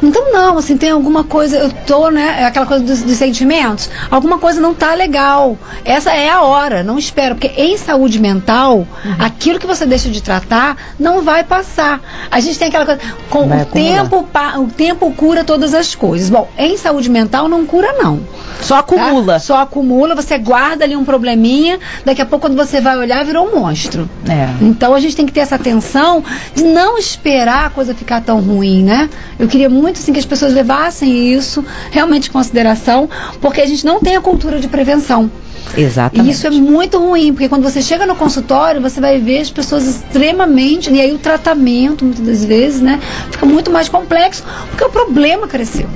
Então 0.03 0.33
não, 0.33 0.59
assim, 0.59 0.77
tem 0.77 0.91
alguma 0.91 1.25
coisa, 1.25 1.57
eu 1.59 1.71
tô, 1.87 2.11
né, 2.11 2.37
é 2.41 2.45
aquela 2.47 2.67
coisa 2.67 2.83
dos, 2.85 3.03
dos 3.03 3.17
sentimentos, 3.17 3.91
alguma 4.11 4.39
coisa 4.39 4.61
não 4.61 4.75
tá 4.75 4.95
legal. 4.95 5.59
Essa 5.85 6.13
é 6.13 6.29
a 6.31 6.43
hora, 6.43 6.83
não 6.83 6.99
espera, 6.99 7.35
porque 7.35 7.49
em 7.61 7.77
saúde 7.77 8.19
mental, 8.19 8.87
aquilo 9.19 9.59
que 9.59 9.67
você 9.67 9.85
deixa 9.85 10.09
de 10.09 10.23
tratar 10.23 10.77
não 10.99 11.23
vai 11.23 11.45
passar. 11.45 12.01
A 12.31 12.41
gente 12.41 12.59
tem 12.59 12.69
aquela 12.69 12.87
coisa, 12.87 13.01
com 13.29 13.49
Vai 13.49 13.59
o 13.59 13.63
acumular. 13.63 13.95
tempo, 13.95 14.29
o 14.59 14.67
tempo 14.69 15.13
cura 15.13 15.45
todas 15.45 15.75
as 15.75 15.95
coisas. 15.95 16.31
Bom, 16.31 16.49
em 16.57 16.77
saúde 16.77 17.11
mental 17.11 17.49
não 17.49 17.67
cura 17.67 17.93
não. 17.93 18.21
Só 18.61 18.75
tá? 18.75 18.81
acumula. 18.81 19.39
Só 19.39 19.57
acumula, 19.59 20.15
você 20.15 20.39
guarda 20.39 20.85
ali 20.85 20.97
um 20.97 21.05
probleminha, 21.05 21.79
daqui 22.05 22.23
a 22.23 22.27
pouco 22.27 22.47
quando 22.47 22.57
você 22.57 22.81
vai 22.81 22.97
olhar 22.97 23.25
virou 23.25 23.47
um 23.47 23.61
monstro. 23.61 24.09
É. 24.29 24.49
Então 24.65 24.95
a 24.95 25.01
gente 25.01 25.17
tem 25.17 25.27
que 25.27 25.33
ter 25.33 25.41
essa 25.41 25.57
atenção 25.57 26.23
de 26.55 26.65
não 26.65 26.99
esperar 26.99 27.67
a 27.67 27.71
coisa 27.71 27.95
ficar 27.95 28.21
tão 28.21 28.41
ruim, 28.41 28.83
né? 28.83 29.09
Eu 29.39 29.49
queria 29.49 29.69
muito 29.69 29.99
assim, 29.99 30.13
que 30.13 30.19
as 30.19 30.27
pessoas 30.27 30.53
levassem 30.53 31.33
isso 31.33 31.65
realmente 31.91 32.29
em 32.29 32.33
consideração, 32.33 33.09
porque 33.41 33.61
a 33.61 33.67
gente 33.67 33.85
não 33.85 34.01
tem 34.01 34.17
a 34.17 34.21
cultura 34.21 34.59
de 34.59 34.69
prevenção. 34.69 35.31
Exatamente. 35.77 36.29
E 36.29 36.33
isso 36.33 36.46
é 36.46 36.51
muito 36.51 36.99
ruim, 36.99 37.33
porque 37.33 37.49
quando 37.49 37.62
você 37.62 37.81
chega 37.83 38.05
no 38.07 38.16
consultório, 38.16 38.81
você 38.81 39.01
vai 39.01 39.18
ver 39.20 39.40
as 39.40 39.51
pessoas 39.51 39.85
extremamente. 39.87 40.90
E 40.90 41.01
aí 41.01 41.12
o 41.12 41.18
tratamento, 41.18 42.05
muitas 42.05 42.25
das 42.25 42.44
vezes, 42.44 42.81
né? 42.81 43.01
Fica 43.31 43.46
muito 43.46 43.70
mais 43.70 43.88
complexo, 43.88 44.42
porque 44.70 44.85
o 44.85 44.90
problema 44.90 45.46
cresceu. 45.46 45.88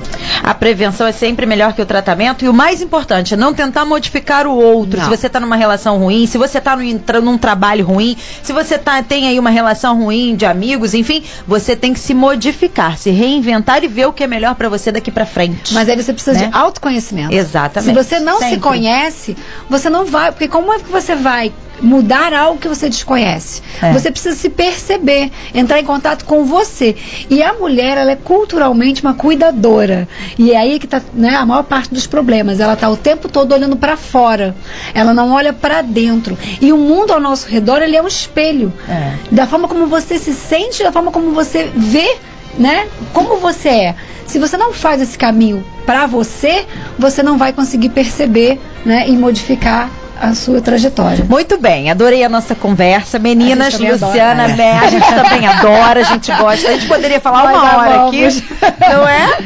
A 0.43 0.53
prevenção 0.53 1.05
é 1.07 1.11
sempre 1.11 1.45
melhor 1.45 1.73
que 1.73 1.81
o 1.81 1.85
tratamento 1.85 2.43
e 2.45 2.49
o 2.49 2.53
mais 2.53 2.81
importante 2.81 3.33
é 3.33 3.37
não 3.37 3.53
tentar 3.53 3.85
modificar 3.85 4.47
o 4.47 4.55
outro. 4.55 4.97
Não. 4.99 5.05
Se 5.05 5.09
você 5.17 5.27
está 5.27 5.39
numa 5.39 5.55
relação 5.55 5.97
ruim, 5.97 6.25
se 6.25 6.37
você 6.37 6.57
está 6.57 6.75
num, 6.75 6.97
tra- 6.97 7.21
num 7.21 7.37
trabalho 7.37 7.85
ruim, 7.85 8.15
se 8.43 8.51
você 8.53 8.77
tá, 8.77 9.01
tem 9.03 9.27
aí 9.27 9.37
uma 9.39 9.49
relação 9.49 9.97
ruim 10.01 10.35
de 10.35 10.45
amigos, 10.45 10.93
enfim, 10.93 11.23
você 11.47 11.75
tem 11.75 11.93
que 11.93 11.99
se 11.99 12.13
modificar, 12.13 12.97
se 12.97 13.09
reinventar 13.11 13.83
e 13.83 13.87
ver 13.87 14.07
o 14.07 14.13
que 14.13 14.23
é 14.23 14.27
melhor 14.27 14.55
para 14.55 14.69
você 14.69 14.91
daqui 14.91 15.11
para 15.11 15.25
frente. 15.25 15.73
Mas 15.73 15.87
aí 15.89 15.95
você 16.01 16.13
precisa 16.13 16.37
Né? 16.39 16.47
de 16.47 16.55
autoconhecimento. 16.55 17.33
Exatamente. 17.33 17.89
Se 17.97 18.03
você 18.03 18.19
não 18.19 18.37
se 18.37 18.43
Sempre. 18.45 18.59
conhece, 18.59 19.35
você 19.69 19.89
não 19.89 20.05
vai. 20.05 20.31
Porque 20.31 20.47
como 20.47 20.73
é 20.73 20.79
que 20.79 20.89
você 20.89 21.15
vai 21.15 21.51
mudar 21.81 22.33
algo 22.33 22.59
que 22.59 22.67
você 22.67 22.89
desconhece? 22.89 23.61
É. 23.81 23.91
Você 23.93 24.11
precisa 24.11 24.35
se 24.35 24.49
perceber, 24.49 25.31
entrar 25.53 25.79
em 25.79 25.83
contato 25.83 26.25
com 26.25 26.45
você. 26.45 26.95
E 27.29 27.43
a 27.43 27.53
mulher, 27.53 27.97
ela 27.97 28.11
é 28.11 28.15
culturalmente 28.15 29.01
uma 29.01 29.13
cuidadora. 29.13 30.07
E 30.37 30.51
é 30.51 30.57
aí 30.57 30.79
que 30.79 30.85
está 30.85 31.01
né, 31.13 31.35
a 31.35 31.45
maior 31.45 31.63
parte 31.63 31.93
dos 31.93 32.07
problemas. 32.07 32.59
Ela 32.59 32.73
está 32.73 32.89
o 32.89 32.97
tempo 32.97 33.27
todo 33.27 33.53
olhando 33.53 33.75
para 33.75 33.97
fora. 33.97 34.55
Ela 34.93 35.13
não 35.13 35.31
olha 35.31 35.53
para 35.53 35.81
dentro. 35.81 36.37
E 36.61 36.71
o 36.71 36.77
mundo 36.77 37.11
ao 37.11 37.19
nosso 37.19 37.47
redor, 37.47 37.81
ele 37.81 37.95
é 37.95 38.01
um 38.01 38.07
espelho. 38.07 38.71
É. 38.87 39.13
Da 39.31 39.47
forma 39.47 39.67
como 39.67 39.87
você 39.87 40.17
se 40.17 40.33
sente, 40.33 40.83
da 40.83 40.91
forma 40.91 41.11
como 41.11 41.31
você 41.31 41.71
vê, 41.75 42.17
né? 42.57 42.87
Como 43.13 43.37
você 43.37 43.69
é. 43.69 43.95
Se 44.25 44.39
você 44.39 44.57
não 44.57 44.73
faz 44.73 45.01
esse 45.01 45.17
caminho 45.17 45.63
para 45.85 46.07
você, 46.07 46.65
você 46.97 47.21
não 47.21 47.37
vai 47.37 47.53
conseguir 47.53 47.89
perceber, 47.89 48.59
né, 48.83 49.07
e 49.07 49.15
modificar 49.15 49.89
a 50.19 50.33
sua 50.33 50.61
trajetória. 50.61 51.25
Muito 51.25 51.57
bem, 51.57 51.89
adorei 51.91 52.23
a 52.23 52.29
nossa 52.29 52.55
conversa. 52.55 53.19
Meninas, 53.19 53.75
A 53.75 53.77
Luciana, 53.77 54.43
adora. 54.45 54.55
Mé, 54.57 54.71
a 54.77 54.87
gente 54.87 55.07
também 55.07 55.47
adora, 55.47 55.99
a 55.99 56.03
gente 56.03 56.31
gosta. 56.33 56.69
A 56.69 56.73
gente 56.73 56.87
poderia 56.87 57.19
falar 57.19 57.43
Nós 57.43 57.51
uma 57.53 57.77
hora 57.77 57.93
amamos. 57.95 58.37
aqui, 58.37 58.45
não 58.81 59.07
é? 59.07 59.37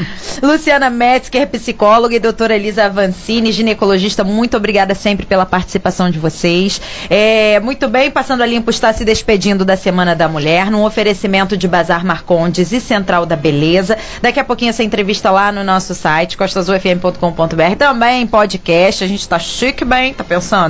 Luciana 0.42 0.90
Metzger, 0.90 1.48
psicóloga, 1.48 2.16
e 2.16 2.20
doutora 2.20 2.56
Elisa 2.56 2.86
Avancini, 2.86 3.52
ginecologista, 3.52 4.24
muito 4.24 4.56
obrigada 4.56 4.94
sempre 4.96 5.26
pela 5.26 5.46
participação 5.46 6.10
de 6.10 6.20
vocês. 6.20 6.82
É, 7.10 7.60
muito 7.60 7.88
bem, 7.88 8.10
Passando 8.12 8.42
a 8.42 8.46
Limpo 8.46 8.70
está 8.70 8.94
se 8.94 9.04
despedindo 9.04 9.66
da 9.66 9.76
Semana 9.76 10.16
da 10.16 10.28
Mulher, 10.28 10.70
num 10.72 10.84
oferecimento 10.84 11.58
de 11.58 11.68
Bazar 11.68 12.06
Marcondes 12.06 12.72
e 12.72 12.80
Central 12.80 13.26
da 13.26 13.36
Beleza. 13.36 13.98
Daqui 14.22 14.40
a 14.40 14.44
pouquinho 14.44 14.70
essa 14.70 14.84
entrevista 14.84 15.32
lá 15.32 15.52
no 15.52 15.64
nosso 15.64 15.94
site, 15.96 16.38
costasufm.com.br, 16.38 17.76
também 17.78 18.26
podcast, 18.28 19.04
a 19.04 19.08
gente 19.08 19.28
tá 19.28 19.40
chique 19.40 19.84
bem, 19.84 20.14
tá 20.14 20.24
pensando? 20.24 20.69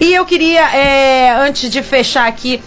E 0.00 0.12
eu 0.12 0.24
queria, 0.26 0.62
é, 0.74 1.30
antes 1.30 1.70
de 1.70 1.82
fechar 1.82 2.26
aqui 2.26 2.62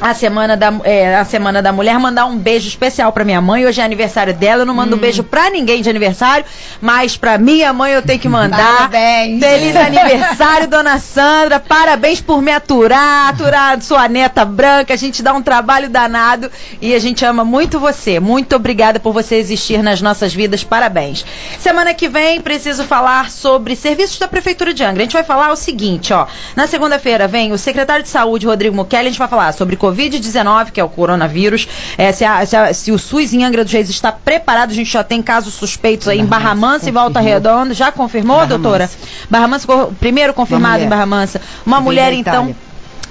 a 0.00 0.14
semana 0.14 0.56
da 0.56 0.72
é, 0.84 1.16
a 1.16 1.24
semana 1.24 1.60
da 1.60 1.72
mulher 1.72 1.98
mandar 1.98 2.26
um 2.26 2.36
beijo 2.36 2.68
especial 2.68 3.12
pra 3.12 3.24
minha 3.24 3.40
mãe. 3.40 3.66
Hoje 3.66 3.80
é 3.80 3.84
aniversário 3.84 4.34
dela. 4.34 4.62
Eu 4.62 4.66
não 4.66 4.74
mando 4.74 4.96
beijo 4.96 5.22
pra 5.22 5.50
ninguém 5.50 5.82
de 5.82 5.90
aniversário 5.90 6.44
mas 6.80 7.16
pra 7.16 7.38
minha 7.38 7.72
mãe 7.72 7.92
eu 7.92 8.02
tenho 8.02 8.18
que 8.18 8.28
mandar. 8.28 8.88
Parabéns. 8.90 9.40
feliz 9.40 9.76
aniversário 9.76 10.68
dona 10.68 10.98
Sandra. 10.98 11.60
Parabéns 11.60 12.20
por 12.20 12.40
me 12.40 12.52
aturar 12.52 13.28
aturar 13.28 13.80
sua 13.82 14.08
neta 14.08 14.44
branca. 14.44 14.94
A 14.94 14.96
gente 14.96 15.22
dá 15.22 15.32
um 15.32 15.42
trabalho 15.42 15.88
danado 15.88 16.50
e 16.80 16.94
a 16.94 16.98
gente 16.98 17.24
ama 17.24 17.44
muito 17.44 17.78
você. 17.78 18.20
Muito 18.20 18.54
obrigada 18.56 19.00
por 19.00 19.12
você 19.12 19.36
existir 19.36 19.82
nas 19.82 20.00
nossas 20.00 20.32
vidas. 20.32 20.64
Parabéns. 20.64 21.24
Semana 21.58 21.94
que 21.94 22.08
vem 22.08 22.40
preciso 22.40 22.84
falar 22.84 23.30
sobre 23.30 23.74
serviços 23.76 24.18
da 24.18 24.28
prefeitura 24.28 24.72
de 24.72 24.84
Angra. 24.84 25.02
A 25.02 25.04
gente 25.04 25.12
vai 25.12 25.24
falar 25.24 25.50
o 25.50 25.56
seguinte 25.56 26.12
ó. 26.12 26.26
Na 26.54 26.66
segunda-feira 26.66 27.26
vem 27.26 27.52
o 27.52 27.58
secretário 27.58 28.02
de 28.02 28.08
saúde 28.08 28.46
Rodrigo 28.46 28.76
Mukelli. 28.76 29.08
A 29.08 29.10
gente 29.10 29.18
vai 29.18 29.28
falar 29.28 29.52
sobre 29.52 29.76
Covid-19, 29.90 30.70
que 30.72 30.80
é 30.80 30.84
o 30.84 30.88
coronavírus, 30.88 31.66
é, 31.96 32.12
se, 32.12 32.24
a- 32.24 32.44
se 32.46 32.56
a- 32.56 32.72
se 32.74 32.92
o 32.92 32.98
SUS 32.98 33.32
em 33.32 33.44
Angra 33.44 33.64
dos 33.64 33.72
Reis 33.72 33.88
está 33.88 34.10
preparado, 34.12 34.70
a 34.70 34.74
gente 34.74 34.90
já 34.90 35.02
tem 35.04 35.22
casos 35.22 35.54
suspeitos 35.54 36.08
aí 36.08 36.18
em 36.20 36.24
Barra 36.26 36.38
Barra 36.48 36.54
Mansa, 36.54 36.88
e 36.88 36.92
Volta. 36.92 37.20
Redonda. 37.20 37.74
Já 37.74 37.90
confirmou, 37.92 38.36
Barra 38.36 38.48
doutora? 38.48 38.84
Mansa. 38.84 38.98
Barra 39.28 39.48
Mansa, 39.48 39.66
primeiro 39.98 40.32
confirmado 40.34 40.82
em 40.84 40.88
Barra 40.88 41.06
Mansa. 41.06 41.40
Uma 41.66 41.80
mulher, 41.80 42.12
então. 42.12 42.54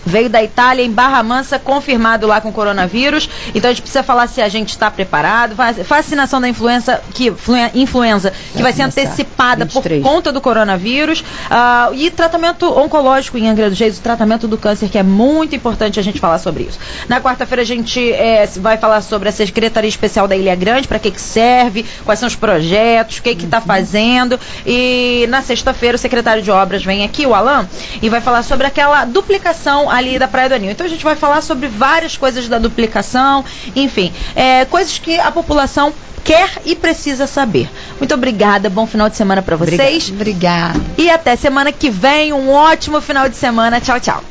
Veio 0.08 0.30
da 0.30 0.42
Itália 0.44 0.84
em 0.84 0.92
Barra 0.92 1.22
Mansa, 1.24 1.60
confirmado 1.60 2.26
lá 2.28 2.40
com 2.42 2.52
coronavírus. 2.52 3.30
Então 3.54 3.70
a 3.70 3.74
gente 3.74 3.82
precisa 3.82 4.04
falar 4.04 4.28
se 4.28 4.42
a 4.42 4.50
gente 4.50 4.70
está 4.70 4.90
preparado. 4.90 5.56
Vac- 5.56 5.84
Vacinação 5.84 6.40
da 6.42 6.48
influenza, 6.50 7.02
que, 7.14 7.32
fluen- 7.32 7.72
influenza, 7.76 8.32
que 8.52 8.62
vai, 8.62 8.68
Vai 8.68 8.74
ser 8.74 8.84
antecipada 8.84 9.64
23. 9.66 10.02
por 10.04 10.10
conta 10.10 10.32
do 10.32 10.42
coronavírus. 10.42 11.24
Ah, 11.50 11.90
e 11.94 12.10
tratamento 12.12 12.66
oncológico 12.78 13.38
em 13.38 13.48
Angra 13.50 13.70
dos 13.70 13.80
Reis, 13.80 13.98
o 13.98 14.02
tratamento 14.02 14.48
do 14.48 14.58
câncer, 14.58 14.90
que 14.90 14.98
é 14.98 15.04
muito 15.04 15.56
importante 15.56 16.00
a 16.00 16.04
gente 16.04 16.20
falar 16.20 16.38
sobre 16.40 16.64
isso. 16.64 16.78
Na 17.08 17.22
quarta-feira 17.22 17.62
a 17.62 17.66
gente 17.66 18.12
eh, 18.12 18.48
vai 18.58 18.78
falar 18.78 19.02
sobre 19.02 19.30
a 19.30 19.32
Secretaria 19.32 19.88
Especial 19.90 20.28
da 20.28 20.36
Ilha 20.36 20.56
Grande, 20.56 20.88
para 20.88 21.00
que, 21.00 21.10
que 21.12 21.22
serve, 21.22 21.86
quais 22.06 22.20
são 22.20 22.28
os 22.28 22.36
projetos, 22.36 23.18
o 23.18 23.22
que 23.22 23.30
está 23.32 23.62
fazendo. 23.62 24.40
E 24.66 25.26
na 25.30 25.42
sexta-feira 25.42 25.96
o 25.96 26.00
secretário 26.00 26.44
de 26.44 26.52
Obras 26.52 26.84
vem 26.84 27.04
aqui, 27.04 27.26
o 27.26 27.34
Alan, 27.34 27.68
e 28.02 28.10
vai 28.10 28.20
falar 28.22 28.44
sobre 28.44 28.68
aquela 28.68 29.06
duplicação 29.06 29.90
ali 29.98 30.20
da 30.20 30.28
Praia 30.28 30.50
do 30.50 30.56
Anil. 30.56 30.72
Então 30.72 30.86
a 30.86 30.90
gente 30.90 31.04
vai 31.04 31.16
falar 31.16 31.42
sobre 31.42 31.68
várias 31.68 32.16
coisas 32.16 32.48
da 32.48 32.58
duplicação, 32.58 33.44
enfim, 33.76 34.12
eh, 34.36 34.66
coisas 34.66 34.98
que 34.98 35.20
a 35.20 35.32
população 35.32 35.94
quer 36.24 36.50
e 36.66 36.76
precisa 36.76 37.26
saber. 37.26 37.70
Muito 38.00 38.14
obrigada, 38.14 38.70
bom 38.70 38.86
final 38.86 39.10
de 39.10 39.16
semana 39.16 39.42
para 39.42 39.56
vocês. 39.56 40.10
Obrigada. 40.10 40.80
E 40.98 41.10
até 41.10 41.36
semana 41.36 41.72
que 41.72 41.90
vem, 41.90 42.34
um 42.34 42.50
ótimo 42.50 43.00
final 43.00 43.30
de 43.30 43.38
semana. 43.38 43.80
Tchau, 43.80 44.00
tchau. 44.00 44.24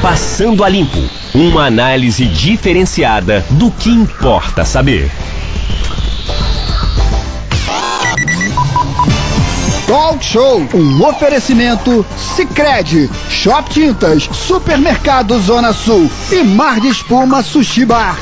Passando 0.00 0.64
a 0.64 0.68
Limpo. 0.68 0.98
Uma 1.34 1.66
análise 1.66 2.24
diferenciada 2.24 3.44
do 3.50 3.70
que 3.70 3.90
importa 3.90 4.64
saber. 4.64 5.10
Talk 9.90 10.22
Show, 10.22 10.68
um 10.72 11.02
oferecimento 11.02 12.06
Sicredi, 12.16 13.10
Shop 13.28 13.68
Tintas, 13.68 14.22
Supermercado 14.32 15.36
Zona 15.40 15.72
Sul 15.72 16.08
e 16.30 16.44
Mar 16.44 16.78
de 16.78 16.86
Espuma 16.86 17.42
Sushi 17.42 17.84
Bar. 17.84 18.16